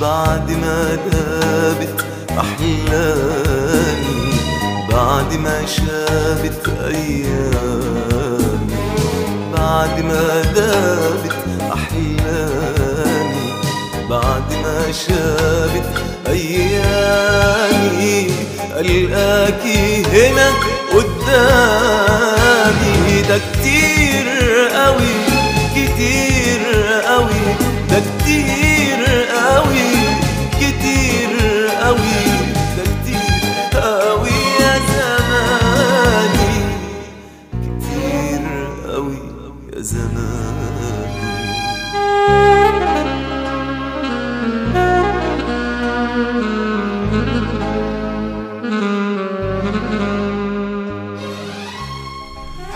بعد 0.00 0.50
ما 0.50 0.94
دابت 0.94 2.04
أحلامي 2.30 4.32
بعد 4.92 5.34
ما 5.34 5.66
شابت 5.66 6.68
أيامي 6.84 8.06
بعد 9.56 10.00
ما 10.00 10.42
دابت 10.42 11.15
شابت 14.92 15.84
أيامي 16.28 18.30
ألقاكي 18.80 20.02
هنا 20.04 20.48
قدامي. 20.92 22.16
ده 23.28 23.38
كتير 23.38 24.26
قوي 24.74 25.14
كتير 25.74 26.35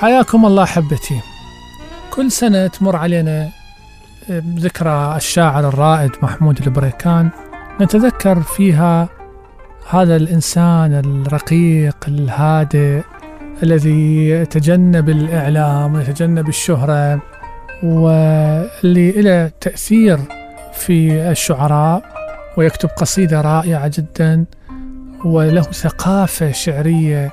حياكم 0.01 0.47
الله 0.47 0.63
أحبتي 0.63 1.21
كل 2.11 2.31
سنة 2.33 2.67
تمر 2.67 2.97
علينا 2.97 3.49
ذكرى 4.59 5.17
الشاعر 5.17 5.69
الرائد 5.69 6.11
محمود 6.23 6.63
البريكان. 6.67 7.31
نتذكر 7.81 8.41
فيها 8.41 9.09
هذا 9.91 10.17
الإنسان 10.17 10.95
الرقيق 10.95 11.97
الهادئ 12.09 13.03
الذي 13.63 14.29
يتجنب 14.29 15.09
الإعلام 15.09 15.95
ويتجنب 15.95 16.49
الشهرة 16.49 17.23
واللي 17.83 19.13
له 19.13 19.51
تأثير 19.61 20.19
في 20.73 21.31
الشعراء 21.31 22.03
ويكتب 22.57 22.89
قصيدة 22.89 23.41
رائعة 23.41 23.91
جدا 23.95 24.45
وله 25.25 25.63
ثقافة 25.63 26.53
شعرية 26.53 27.33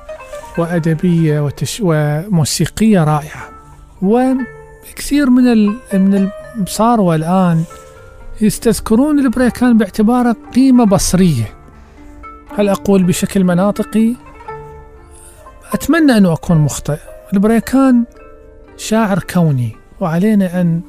وأدبية 0.58 1.40
وتش... 1.40 1.82
وموسيقية 1.84 3.04
رائعة. 3.04 3.48
وكثير 4.02 5.30
من 5.30 5.52
ال... 5.52 5.78
من 5.94 6.30
البصارة 6.56 7.14
الآن 7.14 7.64
يستذكرون 8.40 9.18
البريكان 9.18 9.78
باعتباره 9.78 10.36
قيمة 10.54 10.84
بصرية. 10.84 11.54
هل 12.58 12.68
أقول 12.68 13.02
بشكل 13.02 13.44
مناطقي؟ 13.44 14.14
أتمنى 15.72 16.12
أن 16.12 16.26
أكون 16.26 16.58
مخطئ. 16.58 16.98
البريكان 17.32 18.04
شاعر 18.76 19.18
كوني 19.18 19.76
وعلينا 20.00 20.60
أن 20.60 20.80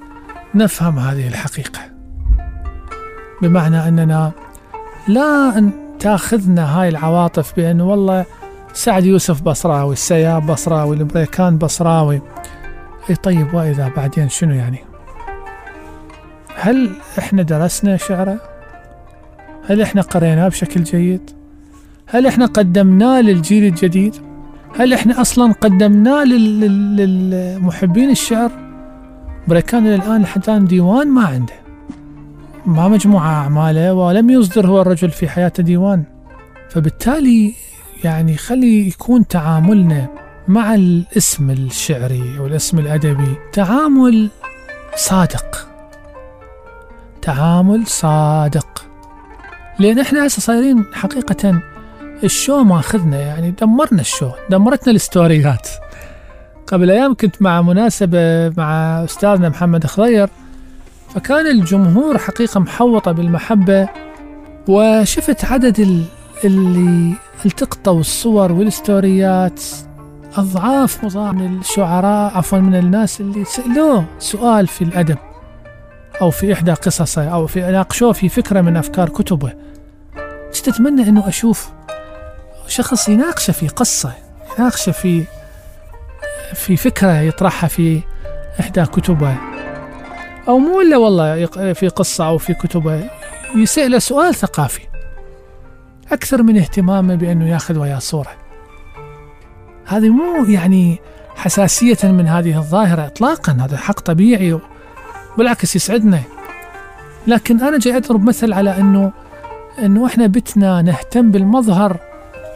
نفهم 0.56 1.00
هذه 1.00 1.28
الحقيقة. 1.28 1.80
بمعنى 3.42 3.88
أننا 3.88 4.32
لا 5.08 5.58
أن 5.58 5.72
تأخذنا 6.00 6.80
هاي 6.82 6.90
العواطف 6.90 7.56
بأنه 7.56 7.90
والله 7.90 8.26
سعد 8.74 9.06
يوسف 9.06 9.42
بصراوي 9.42 9.94
السياب 9.94 10.46
بصراوي 10.52 10.96
البريكان 10.98 11.58
بصراوي. 11.58 12.22
إي 13.10 13.16
طيب 13.16 13.54
وإذا 13.54 13.92
بعدين 13.98 14.30
شنو 14.30 14.54
يعني؟ 14.54 14.80
هل 16.56 16.90
إحنا 17.20 17.42
درسنا 17.44 17.98
شعره؟ 17.98 18.40
هل 19.70 19.82
إحنا 19.82 20.02
قريناه 20.02 20.48
بشكل 20.48 20.84
جيد؟ 20.84 21.32
هل 22.08 22.28
إحنا 22.28 22.46
قدمناه 22.46 23.22
للجيل 23.22 23.64
الجديد؟ 23.64 24.16
هل 24.80 24.94
إحنا 24.94 25.22
أصلا 25.22 25.54
قدمناه 25.54 26.24
لل- 26.24 26.60
لل- 26.60 27.30
للمحبين 27.30 28.10
الشعر؟ 28.10 28.52
بريكان 29.48 29.88
الآن 29.88 30.26
الآن 30.38 30.66
ديوان 30.66 31.08
ما 31.08 31.26
عنده. 31.26 31.54
ما 32.66 32.88
مجموعة 32.88 33.28
أعماله 33.34 33.94
ولم 33.94 34.30
يصدر 34.30 34.68
هو 34.68 34.82
الرجل 34.82 35.10
في 35.10 35.30
حياته 35.30 35.64
ديوان. 35.64 36.04
فبالتالي 36.70 37.54
يعني 38.04 38.38
خلي 38.38 38.88
يكون 38.88 39.28
تعاملنا 39.28 40.08
مع 40.48 40.76
الاسم 40.76 41.50
الشعري 41.50 42.38
أو 42.40 42.46
الاسم 42.48 42.80
الأدبي 42.80 43.36
تعامل 43.54 44.30
صادق. 44.96 45.68
تعامل 47.22 47.88
صادق. 47.88 48.86
لأن 49.80 50.00
إحنا 50.00 50.28
هسه 50.28 50.42
صايرين 50.42 50.86
حقيقة 50.94 51.62
ال 52.24 52.32
show 52.32 52.64
ماخذنا 52.64 53.20
يعني 53.22 53.52
دمرنا 53.52 54.02
ال 54.02 54.08
show 54.08 54.32
دمرتنا 54.50 54.94
الستوريات. 54.94 55.70
قبل 56.68 56.92
أيام 56.92 57.14
كنت 57.14 57.42
مع 57.42 57.62
مناسبة 57.62 58.50
مع 58.58 59.04
أستاذنا 59.04 59.50
محمد 59.50 59.86
خضير 59.86 60.30
فكان 61.16 61.48
الجمهور 61.48 62.18
حقيقة 62.18 62.60
محوطة 62.60 63.12
بالمحبة 63.12 63.90
وشفت 64.68 65.46
عدد 65.46 66.06
اللي 66.44 67.14
التقطوا 67.46 68.00
الصور 68.00 68.52
والستوريات. 68.52 69.64
أضعاف 70.38 71.04
مضاعف 71.04 71.34
من 71.34 71.60
الشعراء 71.60 72.38
عفوا 72.38 72.60
من 72.60 72.76
الناس 72.76 73.22
اللي 73.22 73.46
سألوه 73.46 74.06
سؤال 74.20 74.68
في 74.68 74.84
الأدب 74.84 75.18
أو 76.22 76.30
في 76.32 76.54
إحدى 76.54 76.74
قصصه 76.74 77.30
أو 77.30 77.48
في 77.48 77.62
ناقشوه 77.62 78.14
في 78.14 78.30
فكرة 78.30 78.62
من 78.62 78.78
أفكار 78.78 79.10
كتبه. 79.10 79.54
كنت 80.56 80.68
أتمنى 80.68 81.10
أنه 81.10 81.28
أشوف 81.28 81.70
شخص 82.68 83.10
يناقشه 83.10 83.52
في 83.52 83.68
قصة 83.68 84.14
يناقشه 84.60 84.92
في 84.92 85.24
في 86.54 86.78
فكرة 86.78 87.20
يطرحها 87.20 87.68
في 87.68 88.02
إحدى 88.60 88.86
كتبه. 88.86 89.36
أو 90.48 90.58
مو 90.58 90.82
إلا 90.82 90.98
والله 90.98 91.46
في 91.74 91.88
قصة 91.88 92.28
أو 92.28 92.38
في 92.38 92.54
كتبه. 92.54 93.10
يسأله 93.56 94.00
سؤال 94.00 94.36
ثقافي. 94.36 94.89
أكثر 96.12 96.44
من 96.44 96.58
اهتمامه 96.58 97.16
بأنه 97.16 97.50
يأخذ 97.50 97.78
وياه 97.78 98.00
صورة 98.00 98.32
هذه 99.86 100.10
مو 100.10 100.46
يعني 100.46 101.00
حساسية 101.36 101.98
من 102.04 102.28
هذه 102.28 102.58
الظاهرة 102.58 103.06
إطلاقا 103.06 103.58
هذا 103.62 103.78
حق 103.78 104.00
طبيعي 104.00 104.60
بالعكس 105.38 105.76
يسعدنا. 105.76 106.20
لكن 107.28 107.62
أنا 107.62 107.78
جاي 107.78 107.98
أضرب 107.98 108.24
مثل 108.24 108.54
على 108.54 108.78
أنه 108.78 109.12
أنه 109.80 110.06
إحنا 110.06 110.28
بتنا 110.28 110.82
نهتم 110.82 111.32
بالمظهر 111.32 111.98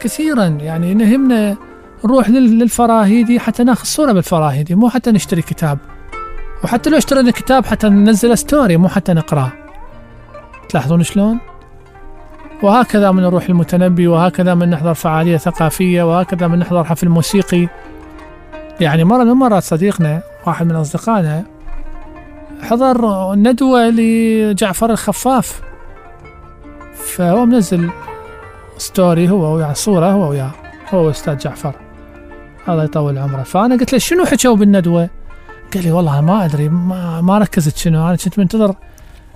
كثيرا. 0.00 0.44
يعني 0.44 0.94
نهمنا 0.94 1.56
نروح 2.04 2.28
لل- 2.28 2.58
للفراهيدي 2.58 3.40
حتى 3.40 3.64
ناخذ 3.64 3.84
صورة 3.84 4.12
بالفراهيدي 4.12 4.74
مو 4.74 4.88
حتى 4.88 5.10
نشتري 5.12 5.42
كتاب. 5.42 5.78
وحتى 6.64 6.90
لو 6.90 6.96
اشترينا 6.98 7.30
كتاب 7.30 7.66
حتى 7.66 7.88
ننزل 7.88 8.38
ستوري 8.38 8.76
مو 8.76 8.88
حتى 8.88 9.12
نقرأه. 9.12 9.52
تلاحظون 10.68 11.02
شلون؟ 11.02 11.38
وهكذا 12.64 13.10
من 13.10 13.22
نروح 13.22 13.48
المتنبي 13.48 14.06
وهكذا 14.06 14.54
من 14.54 14.70
نحضر 14.70 14.94
فعالية 14.94 15.36
ثقافية 15.36 16.02
وهكذا 16.02 16.46
من 16.46 16.58
نحضر 16.58 16.84
حفل 16.84 17.08
موسيقي. 17.08 17.68
يعني 18.80 19.04
مرة 19.04 19.24
من 19.24 19.30
المرات 19.30 19.62
صديقنا 19.62 20.22
واحد 20.46 20.66
من 20.66 20.76
أصدقائنا 20.76 21.44
حضر 22.62 23.34
ندوة 23.34 23.88
لجعفر 23.88 24.90
الخفاف. 24.90 25.60
فهو 26.94 27.46
منزل 27.46 27.90
ستوري 28.78 29.30
هو 29.30 29.54
ويا 29.54 29.72
صورة 29.72 30.06
هو 30.06 30.30
وياه 30.30 30.50
هو 30.94 31.10
أستاذ 31.10 31.36
جعفر. 31.36 31.74
الله 32.68 32.84
يطول 32.84 33.18
عمره. 33.18 33.42
فأنا 33.42 33.76
قلت 33.76 33.92
له 33.92 33.98
شنو 33.98 34.24
حكوا 34.24 34.56
بالندوة؟ 34.56 35.10
قال 35.74 35.84
لي 35.84 35.92
والله 35.92 36.20
ما 36.20 36.44
أدري 36.44 36.68
ما, 36.68 37.20
ما 37.20 37.38
ركزت 37.38 37.76
شنو 37.76 38.08
أنا 38.08 38.16
كنت 38.16 38.38
منتظر 38.38 38.74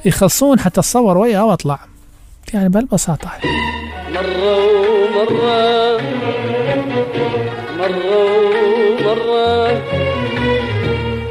يخلصون 0.04 0.60
حتى 0.60 0.80
اتصور 0.80 1.18
وياه 1.18 1.44
وأطلع. 1.44 1.87
يعني 2.54 2.68
بهالبساطة 2.68 3.28
مرة 4.14 4.56
ومرة 4.56 6.00
مرة 7.78 8.24
ومرة 9.04 9.82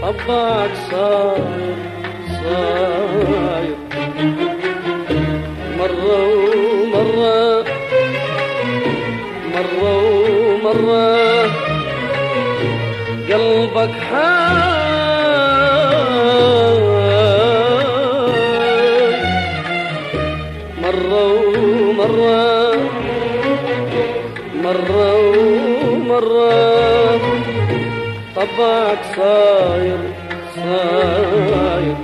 طبعك 0.02 0.72
صاير. 0.92 1.76
صاير 2.44 3.76
مرة 5.80 6.20
ومرة 6.94 7.64
مرة 9.56 9.98
ومرة 10.64 11.18
قلبك 13.30 13.92
حاي 14.12 14.67
ومرة 26.28 27.20
طبعك 28.36 29.00
صاير 29.16 29.98
صاير 30.56 31.96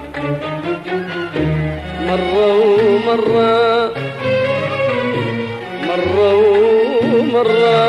مرة 2.07 2.47
ومرة 2.88 3.91
مرة 5.88 6.34
ومرة 7.13 7.82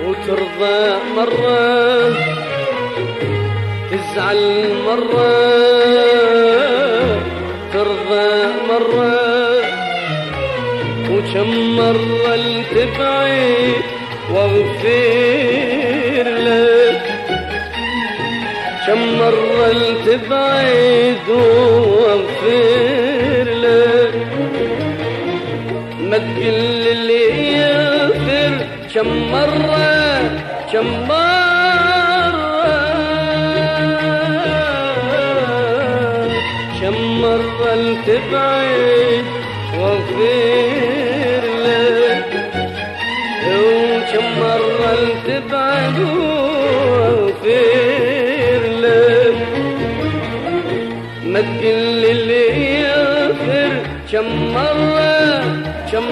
وترضى 0.06 0.78
مرة. 1.16 2.47
تزعل 3.90 4.42
مرة 4.86 5.32
ترضى 7.72 8.28
مرة. 8.68 9.18
وكم 11.10 11.50
مرة 11.76 12.62
تبعد 12.74 13.82
واغفر 14.32 16.26
لك. 16.38 17.02
كم 18.86 19.00
مرة 19.18 19.72
تبعد 20.06 21.28
واغفر 22.00 23.46
لك. 23.50 24.14
ما 26.00 26.18
تقل 26.18 26.86
اللي 26.92 27.52
يغفر 27.52 28.52
كم 28.94 29.08
مرة 29.32 29.88
كم 30.72 30.88
مرة 31.08 31.27
تبعد 38.06 39.24
واغفر 39.78 41.42
لك 41.64 42.30
وكم 43.48 44.24
مرة 44.40 44.96
تبعد 45.28 45.98
واغفر 46.98 47.80
لك 48.82 49.36
ما 51.24 51.40
تقل 51.40 52.04
اللي 52.10 52.46
يغفر 52.80 53.72
كم 54.12 54.52
مرة 54.54 55.42
كم 55.92 56.04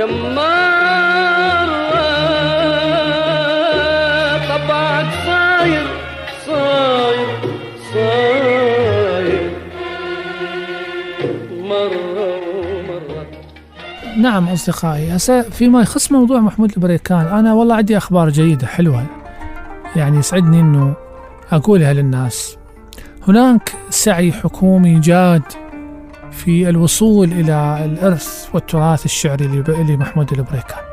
مرة 0.00 1.86
طبعك 4.48 5.06
صاير 5.26 5.86
صاير 6.46 7.26
صاير. 7.94 9.50
مرة 11.62 12.36
ومرة. 12.58 13.26
نعم 14.16 14.48
أصدقائي 14.48 15.16
هسه 15.16 15.42
فيما 15.42 15.82
يخص 15.82 16.12
موضوع 16.12 16.40
محمود 16.40 16.72
البريكان 16.76 17.26
أنا 17.26 17.54
والله 17.54 17.74
عندي 17.74 17.96
أخبار 17.96 18.28
جيدة 18.28 18.66
حلوة. 18.66 19.06
يعني 19.96 20.18
يسعدني 20.18 20.60
أنه 20.60 20.94
أقولها 21.52 21.92
للناس. 21.92 22.56
هناك 23.28 23.72
سعي 23.90 24.32
حكومي 24.32 24.98
جاد 24.98 25.42
في 26.36 26.68
الوصول 26.68 27.32
إلى 27.32 27.84
الإرث 27.84 28.48
والتراث 28.52 29.04
الشعري 29.04 29.46
لمحمود 29.68 30.32
البريكان 30.32 30.84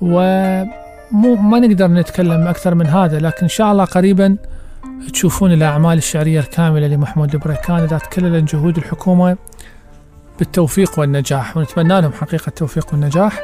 ومو 0.00 1.34
ما 1.34 1.58
نقدر 1.58 1.86
نتكلم 1.88 2.46
أكثر 2.46 2.74
من 2.74 2.86
هذا 2.86 3.18
لكن 3.18 3.42
إن 3.42 3.48
شاء 3.48 3.72
الله 3.72 3.84
قريبا 3.84 4.36
تشوفون 5.12 5.52
الأعمال 5.52 5.98
الشعرية 5.98 6.40
الكاملة 6.40 6.86
لمحمود 6.86 7.34
البريكان 7.34 7.76
إذا 7.76 7.98
تكللت 7.98 8.54
جهود 8.54 8.76
الحكومة 8.76 9.36
بالتوفيق 10.38 10.98
والنجاح 10.98 11.56
ونتمنى 11.56 12.00
لهم 12.00 12.12
حقيقة 12.12 12.48
التوفيق 12.48 12.86
والنجاح. 12.92 13.40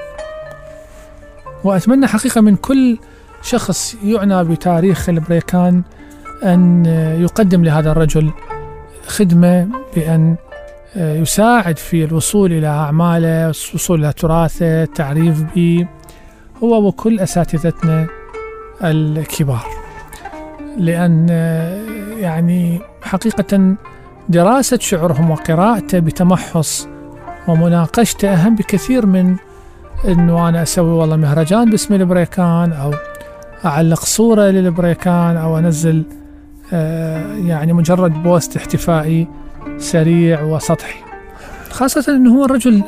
وأتمنى 1.65 2.07
حقيقة 2.07 2.41
من 2.41 2.57
كل 2.57 2.99
شخص 3.43 3.97
يعنى 4.05 4.45
بتاريخ 4.45 5.09
البريكان 5.09 5.83
أن 6.45 6.87
يقدم 7.21 7.65
لهذا 7.65 7.91
الرجل 7.91 8.31
خدمة 9.07 9.69
بأن 9.97 10.37
يساعد 10.97 11.79
في 11.79 12.05
الوصول 12.05 12.53
إلى 12.53 12.67
أعماله 12.67 13.45
الوصول 13.45 14.05
إلى 14.05 14.13
تراثه 14.13 14.83
التعريف 14.83 15.43
به. 15.43 15.87
هو 16.63 16.87
وكل 16.87 17.21
أساتذتنا 17.21 18.07
الكبار. 18.83 19.67
لأن 20.79 21.29
يعني 22.19 22.81
حقيقة 23.03 23.77
دراسة 24.29 24.79
شعرهم 24.79 25.31
وقراءته 25.31 25.99
بتمحص 25.99 26.89
ومناقشته 27.49 28.33
أهم 28.35 28.55
بكثير 28.57 29.07
من 29.07 29.37
أنه 30.09 30.49
أنا 30.49 30.63
أسوي 30.63 30.91
والله 30.91 31.17
مهرجان 31.17 31.71
باسم 31.71 31.95
البريكان 31.95 32.73
أو 32.73 32.95
أعلق 33.65 34.01
صورة 34.01 34.43
للبريكان 34.43 35.37
أو 35.37 35.59
أنزل 35.59 36.03
آه، 36.73 37.35
يعني 37.35 37.73
مجرد 37.73 38.23
بوست 38.23 38.57
احتفائي. 38.57 39.29
سريع 39.79 40.43
وسطحي. 40.43 40.99
خاصة 41.71 42.17
أنه 42.17 42.35
هو 42.35 42.45
الرجل 42.45 42.83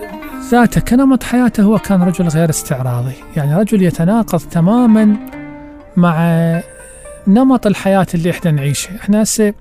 ذاته 0.50 0.80
كنمط 0.80 1.22
حياته 1.22 1.62
هو 1.62 1.78
كان 1.78 2.02
رجل 2.02 2.28
غير 2.28 2.50
استعراضي. 2.50 3.14
يعني 3.36 3.56
رجل 3.56 3.82
يتناقض 3.82 4.40
تماما 4.40 5.16
مع 5.96 6.16
نمط 7.26 7.66
الحياة 7.66 8.06
اللي 8.14 8.30
إحنا 8.30 8.50
نعيشه. 8.50 8.96
إحنا 8.96 9.22
هسه 9.22 9.54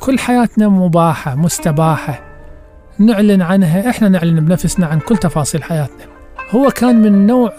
كل 0.00 0.18
حياتنا 0.18 0.68
مباحة 0.68 1.34
مستباحة. 1.34 2.20
نعلن 2.98 3.42
عنها 3.42 3.90
إحنا 3.90 4.08
نعلن 4.08 4.40
بنفسنا 4.44 4.86
عن 4.86 5.00
كل 5.00 5.16
تفاصيل 5.16 5.62
حياتنا. 5.62 6.04
هو 6.50 6.70
كان 6.70 7.02
من 7.02 7.26
نوع 7.26 7.52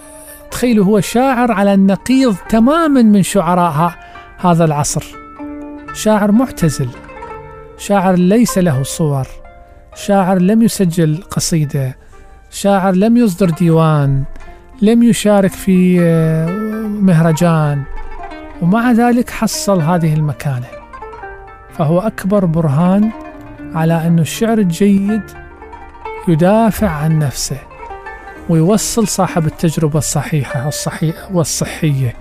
تخيلوا 0.51 0.85
هو 0.85 0.99
شاعر 0.99 1.51
على 1.51 1.73
النقيض 1.73 2.35
تماما 2.49 3.01
من 3.01 3.23
شعراء 3.23 3.93
هذا 4.37 4.65
العصر. 4.65 5.05
شاعر 5.93 6.31
معتزل. 6.31 6.89
شاعر 7.79 8.15
ليس 8.15 8.57
له 8.57 8.83
صور 8.83 9.27
شاعر 9.95 10.39
لم 10.41 10.61
يسجل 10.61 11.23
قصيدة 11.31 11.97
شاعر 12.51 12.95
لم 12.95 13.17
يصدر 13.17 13.49
ديوان 13.49 14.23
لم 14.81 15.03
يشارك 15.03 15.51
في 15.51 15.97
آه، 16.01 16.47
مهرجان 16.87 17.83
ومع 18.61 18.91
ذلك 18.91 19.29
حصل 19.29 19.81
هذه 19.81 20.13
المكانة. 20.13 20.67
فهو 21.73 21.99
أكبر 21.99 22.45
برهان 22.45 23.11
على 23.73 24.07
أن 24.07 24.19
الشعر 24.19 24.57
الجيد 24.57 25.21
يدافع 26.27 26.89
عن 26.89 27.19
نفسه 27.19 27.57
ويوصل 28.49 29.07
صاحب 29.07 29.45
التجربة 29.45 29.97
الصحيحة 29.97 30.67
الصحيحة 30.67 31.29
والصحية. 31.33 32.13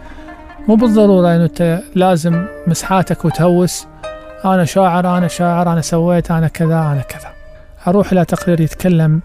مو 0.69 0.75
بالضرورة 0.75 1.37
أنه 1.37 1.83
لازم 1.95 2.47
مسحاتك 2.67 3.25
وتهوس 3.25 3.87
أنا 4.45 4.65
شاعر 4.65 5.19
أنا 5.19 5.29
شاعر 5.29 5.73
أنا 5.73 5.81
سويت 5.81 6.31
أنا 6.31 6.49
كذا 6.49 6.81
أنا 6.81 7.03
كذا. 7.09 7.33
أروح 7.89 8.13
إلى 8.13 8.25
تقرير 8.25 8.61
يتكلم 8.61 9.21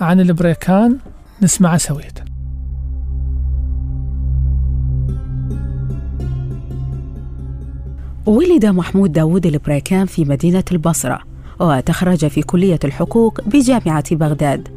عن 0.00 0.20
البريكان 0.20 0.96
نسمعه 1.42 1.76
سوية 1.76 2.08
ولد 8.26 8.66
محمود 8.66 9.12
داوود 9.12 9.46
البريكان 9.46 10.06
في 10.06 10.24
مدينة 10.24 10.64
البصرة 10.72 11.20
وتخرج 11.60 12.26
في 12.26 12.42
كلية 12.42 12.78
الحقوق 12.84 13.40
بجامعة 13.40 14.14
بغداد. 14.16 14.68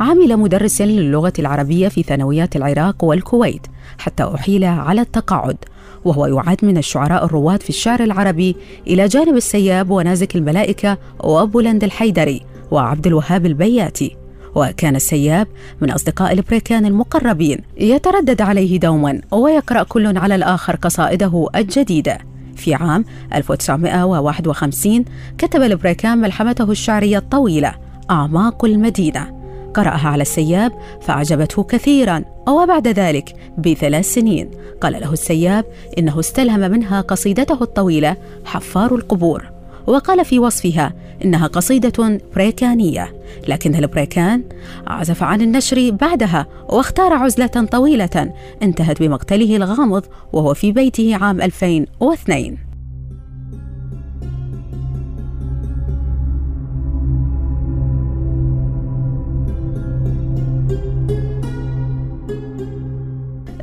عمل 0.00 0.36
مدرسا 0.36 0.84
للغة 0.84 1.32
العربية 1.38 1.88
في 1.88 2.02
ثانويات 2.02 2.56
العراق 2.56 3.04
والكويت 3.04 3.66
حتى 3.98 4.24
أحيل 4.34 4.64
على 4.64 5.00
التقاعد. 5.00 5.56
وهو 6.04 6.26
يعد 6.26 6.58
من 6.62 6.78
الشعراء 6.78 7.24
الرواد 7.24 7.62
في 7.62 7.68
الشعر 7.68 8.02
العربي 8.02 8.56
إلى 8.86 9.08
جانب 9.08 9.36
السياب 9.36 9.90
ونازك 9.90 10.36
الملائكة 10.36 10.98
وبولند 11.24 11.84
الحيدري 11.84 12.40
وعبد 12.70 13.06
الوهاب 13.06 13.46
البياتي. 13.46 14.16
وكان 14.54 14.96
السياب 14.96 15.48
من 15.80 15.90
أصدقاء 15.90 16.32
البريكان 16.32 16.86
المقربين. 16.86 17.58
يتردد 17.76 18.42
عليه 18.42 18.78
دوما 18.78 19.20
ويقرأ 19.30 19.82
كل 19.82 20.18
على 20.18 20.34
الآخر 20.34 20.76
قصائده 20.76 21.46
الجديدة. 21.56 22.18
في 22.56 22.74
عام 22.74 23.04
1951 23.34 25.04
كتب 25.38 25.62
البريكان 25.62 26.18
ملحمته 26.18 26.70
الشعرية 26.70 27.18
الطويلة 27.18 27.74
أعماق 28.10 28.64
المدينة. 28.64 29.39
قرأها 29.74 30.08
على 30.08 30.22
السياب 30.22 30.72
فأعجبته 31.00 31.62
كثيرا 31.62 32.24
وبعد 32.48 32.88
ذلك 32.88 33.34
بثلاث 33.58 34.14
سنين. 34.14 34.50
قال 34.80 34.92
له 34.92 35.12
السياب 35.12 35.64
إنه 35.98 36.20
استلهم 36.20 36.60
منها 36.60 37.00
قصيدته 37.00 37.62
الطويلة 37.62 38.16
حفار 38.44 38.94
القبور 38.94 39.50
وقال 39.86 40.24
في 40.24 40.38
وصفها 40.38 40.92
إنها 41.24 41.46
قصيدة 41.46 42.20
بريكانية. 42.36 43.14
لكن 43.48 43.74
البريكان 43.74 44.42
عزف 44.86 45.22
عن 45.22 45.40
النشر 45.42 45.90
بعدها 45.90 46.46
واختار 46.68 47.12
عزلة 47.12 47.46
طويلة 47.46 48.32
انتهت 48.62 49.02
بمقتله 49.02 49.56
الغامض 49.56 50.04
وهو 50.32 50.54
في 50.54 50.72
بيته 50.72 51.16
عام 51.16 51.40
2002 51.40 52.69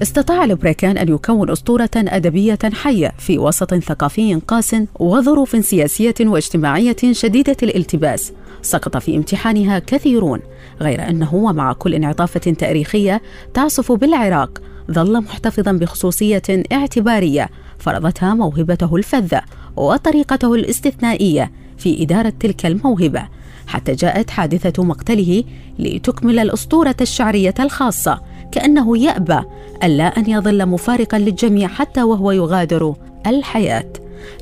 استطاع 0.01 0.43
البريكان 0.43 0.97
أن 0.97 1.09
يكون 1.09 1.51
أسطورة 1.51 1.89
أدبية 1.95 2.59
حية 2.73 3.13
في 3.17 3.37
وسط 3.37 3.75
ثقافي 3.75 4.41
قاس 4.47 4.75
وظروف 4.99 5.65
سياسية 5.65 6.15
واجتماعية 6.19 6.95
شديدة 7.11 7.57
الالتباس. 7.63 8.33
سقط 8.61 8.97
في 8.97 9.17
امتحانها 9.17 9.79
كثيرون 9.79 10.39
غير 10.81 11.09
أنه 11.09 11.35
ومع 11.35 11.73
كل 11.73 11.93
انعطافة 11.93 12.39
تاريخية 12.39 13.21
تعصف 13.53 13.91
بالعراق 13.91 14.61
ظل 14.91 15.21
محتفظا 15.21 15.71
بخصوصية 15.71 16.41
اعتبارية 16.71 17.49
فرضتها 17.79 18.33
موهبته 18.33 18.95
الفذة 18.95 19.41
وطريقته 19.75 20.55
الاستثنائية 20.55 21.51
في 21.77 22.03
إدارة 22.03 22.33
تلك 22.39 22.65
الموهبة 22.65 23.27
حتى 23.67 23.93
جاءت 23.95 24.29
حادثة 24.29 24.83
مقتله 24.83 25.43
لتكمل 25.79 26.39
الأسطورة 26.39 26.95
الشعرية 27.01 27.53
الخاصة 27.59 28.21
كأنه 28.51 28.97
يأبى 28.97 29.39
ألا 29.83 30.03
أن 30.03 30.29
يظل 30.29 30.65
مفارقا 30.65 31.17
للجميع 31.17 31.67
حتى 31.67 32.03
وهو 32.03 32.31
يغادر 32.31 32.95
الحياة. 33.27 33.85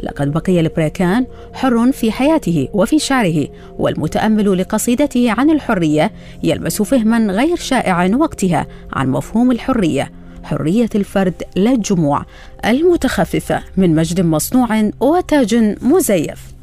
لقد 0.03 0.31
بقي 0.31 0.59
البريكان 0.59 1.25
حر 1.53 1.91
في 1.91 2.11
حياته 2.11 2.67
وفي 2.73 2.99
شعره 2.99 3.47
والمتأمل 3.79 4.57
لقصيدته 4.57 5.31
عن 5.31 5.49
الحرية 5.49 6.11
يلمس 6.43 6.81
فهما 6.81 7.33
غير 7.33 7.55
شائع 7.55 8.15
وقتها 8.15 8.67
عن 8.93 9.09
مفهوم 9.09 9.51
الحرية 9.51 10.11
حرية 10.43 10.89
الفرد 10.95 11.43
لا 11.55 11.71
الجموع 11.71 12.25
المتخففة 12.65 13.63
من 13.77 13.95
مجد 13.95 14.21
مصنوع 14.21 14.91
وتاج 14.99 15.55
مزيف. 15.81 16.54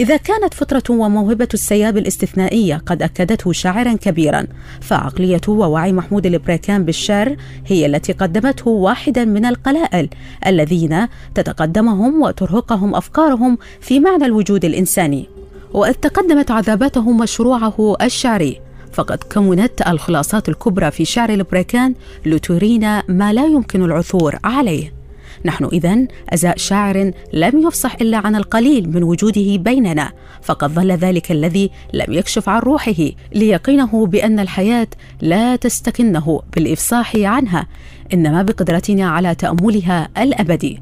إذا 0.00 0.16
كانت 0.16 0.54
فطرة 0.54 0.82
وموهبة 0.90 1.48
السياب 1.54 1.98
الاستثنائية 1.98 2.82
قد 2.86 3.02
أكدته 3.02 3.52
شاعرا 3.52 3.92
كبيرا 3.92 4.46
فعقلية 4.80 5.40
ووعي 5.48 5.92
محمود 5.92 6.26
البريكان 6.26 6.84
بالشعر 6.84 7.36
هي 7.66 7.86
التي 7.86 8.12
قدمته 8.12 8.68
واحدا 8.68 9.24
من 9.24 9.44
القلائل 9.44 10.08
الذين 10.46 11.08
تتقدمهم 11.34 12.22
وترهقهم 12.22 12.94
أفكارهم 12.94 13.58
في 13.80 14.00
معنى 14.00 14.24
الوجود 14.24 14.64
الإنساني. 14.64 15.28
وإذ 15.72 15.92
تقدمت 15.92 16.50
عذاباته 16.50 17.12
مشروعه 17.12 17.96
الشعري 18.02 18.60
فقد 18.92 19.18
كونت 19.32 19.88
الخلاصات 19.88 20.48
الكبرى 20.48 20.90
في 20.90 21.04
شعر 21.04 21.30
البريكان 21.30 21.94
لترينا 22.26 23.02
ما 23.08 23.32
لا 23.32 23.44
يمكن 23.46 23.84
العثور 23.84 24.38
عليه. 24.44 24.95
نحن 25.46 25.64
إذا 25.72 26.06
أزاء 26.28 26.56
شاعر 26.56 27.12
لم 27.32 27.66
يفصح 27.66 27.94
إلا 28.00 28.16
عن 28.16 28.36
القليل 28.36 28.90
من 28.90 29.02
وجوده 29.02 29.56
بيننا 29.56 30.12
فقد 30.42 30.70
ظل 30.70 30.92
ذلك 30.92 31.32
الذي 31.32 31.70
لم 31.92 32.12
يكشف 32.12 32.48
عن 32.48 32.60
روحه 32.60 33.10
ليقينه 33.34 34.06
بأن 34.06 34.40
الحياة 34.40 34.88
لا 35.20 35.56
تستكنه 35.56 36.40
بالإفصاح 36.54 37.16
عنها 37.16 37.66
إنما 38.12 38.42
بقدرتنا 38.42 39.08
على 39.10 39.34
تأملها 39.34 40.08
الأبدي. 40.18 40.80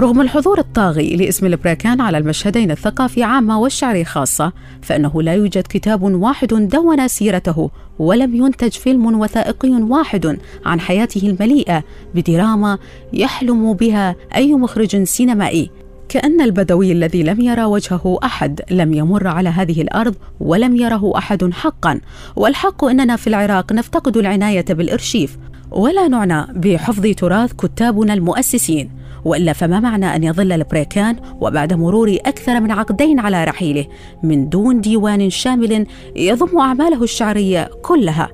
رغم 0.00 0.20
الحضور 0.20 0.58
الطاغي 0.58 1.16
لاسم 1.16 1.46
البريكان 1.46 2.00
على 2.00 2.18
المشهدين 2.18 2.70
الثقافي 2.70 3.22
عامة 3.22 3.60
والشعري 3.60 4.04
خاصة 4.04 4.52
فإنه 4.82 5.22
لا 5.22 5.34
يوجد 5.34 5.62
كتاب 5.68 6.02
واحد 6.02 6.48
دون 6.48 7.08
سيرته 7.08 7.70
ولم 7.98 8.34
ينتج 8.34 8.70
فيلم 8.70 9.20
وثائقي 9.20 9.70
واحد 9.70 10.38
عن 10.66 10.80
حياته 10.80 11.26
المليئة 11.28 11.84
بدراما 12.14 12.78
يحلم 13.12 13.72
بها 13.72 14.16
أي 14.34 14.54
مخرج 14.54 15.02
سينمائي. 15.02 15.70
كأن 16.08 16.40
البدوي 16.40 16.92
الذي 16.92 17.22
لم 17.22 17.40
يرى 17.40 17.64
وجهه 17.64 18.18
أحد 18.24 18.60
لم 18.70 18.94
يمر 18.94 19.26
على 19.26 19.48
هذه 19.48 19.82
الأرض 19.82 20.14
ولم 20.40 20.76
يره 20.76 21.18
أحد 21.18 21.50
حقا. 21.52 22.00
والحق 22.36 22.84
أننا 22.84 23.16
في 23.16 23.26
العراق 23.26 23.72
نفتقد 23.72 24.16
العناية 24.16 24.64
بالإرشيف. 24.68 25.38
ولا 25.70 26.08
نعنى 26.08 26.46
بحفظ 26.52 27.06
تراث 27.06 27.52
كتابنا 27.52 28.14
المؤسسين. 28.14 28.90
وإلا 29.24 29.52
فما 29.52 29.80
معنى 29.80 30.16
أن 30.16 30.24
يظل 30.24 30.52
البريكان 30.52 31.16
وبعد 31.40 31.72
مرور 31.72 32.16
أكثر 32.26 32.60
من 32.60 32.70
عقدين 32.70 33.20
على 33.20 33.44
رحيله 33.44 33.86
من 34.22 34.48
دون 34.48 34.80
ديوان 34.80 35.30
شامل 35.30 35.86
يضم 36.16 36.58
أعماله 36.58 37.02
الشعرية 37.02 37.70
كلها. 37.82 38.28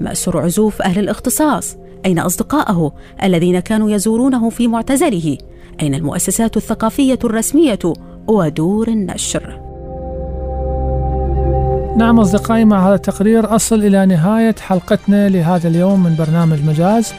ماسر 0.00 0.38
عزوف 0.38 0.82
أهل 0.82 0.98
الاختصاص. 0.98 1.76
أين 2.06 2.18
اصدقائه 2.18 2.92
الذين 3.22 3.60
كانوا 3.60 3.90
يزورونه 3.90 4.50
في 4.50 4.68
معتزله؟ 4.68 5.38
أين 5.82 5.94
المؤسسات 5.94 6.56
الثقافية 6.56 7.18
الرسمية 7.24 7.78
ودور 8.28 8.88
النشر؟ 8.88 9.60
نعم 11.96 12.20
أصدقائي 12.20 12.64
مع 12.64 12.88
هذا 12.88 12.94
التقرير 12.94 13.54
أصل 13.56 13.84
إلى 13.84 14.06
نهاية 14.06 14.54
حلقتنا 14.60 15.28
لهذا 15.28 15.68
اليوم 15.68 16.02
من 16.02 16.14
برنامج 16.18 16.64
مجاز. 16.64 17.12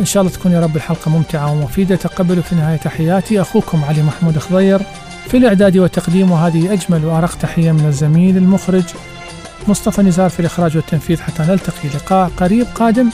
إن 0.00 0.04
شاء 0.04 0.20
الله 0.20 0.32
تكون 0.32 0.52
يا 0.52 0.60
رب 0.60 0.76
الحلقة 0.76 1.10
ممتعة 1.10 1.52
ومفيدة. 1.52 1.96
تقبلوا 1.96 2.42
في 2.42 2.54
نهاية 2.54 2.76
تحياتي. 2.76 3.40
أخوكم 3.40 3.84
علي 3.84 4.02
محمود 4.02 4.38
خضير 4.38 4.80
في 5.28 5.36
الإعداد 5.36 5.76
والتقديم 5.76 6.30
وهذه 6.30 6.72
أجمل 6.72 7.04
وأرق 7.04 7.34
تحية 7.34 7.72
من 7.72 7.86
الزميل 7.86 8.36
المخرج 8.36 8.84
مصطفى 9.68 10.02
نزار 10.02 10.30
في 10.30 10.40
الإخراج 10.40 10.76
والتنفيذ. 10.76 11.20
حتى 11.20 11.42
نلتقي 11.42 11.88
لقاء 11.94 12.30
قريب 12.36 12.66
قادم. 12.74 13.10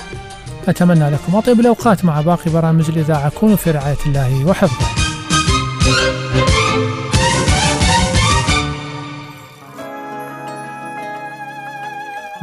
أتمنى 0.69 1.11
لكم 1.11 1.37
أطيب 1.37 1.61
الأوقات 1.61 2.05
مع 2.05 2.21
باقي 2.21 2.51
برامج 2.51 2.89
الإذاعة. 2.89 3.29
كونوا 3.29 3.57
في 3.57 3.71
رعاية 3.71 3.97
الله 4.07 4.45
وحفظه. 4.45 4.87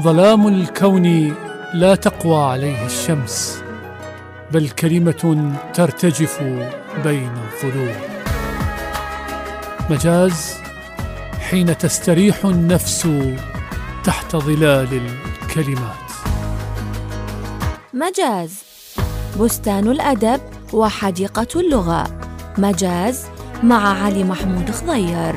ظلام 0.01 0.47
الكون 0.47 1.35
لا 1.73 1.95
تقوى 1.95 2.43
عليه 2.43 2.85
الشمس. 2.85 3.63
بل 4.53 4.69
كلمة 4.69 5.53
ترتجف 5.73 6.43
بين 7.03 7.31
الظلوم 7.37 7.95
مجاز 9.89 10.53
حين 11.39 11.77
تستريح 11.77 12.45
النفس 12.45 13.07
تحت 14.03 14.35
ظلال 14.35 15.01
الكلمات. 15.43 16.11
مجاز 17.93 18.63
بستان 19.39 19.87
الأدب 19.87 20.41
وحديقة 20.73 21.47
اللغة. 21.59 22.03
مجاز 22.57 23.25
مع 23.63 24.03
علي 24.03 24.23
محمود 24.23 24.71
خضير. 24.71 25.35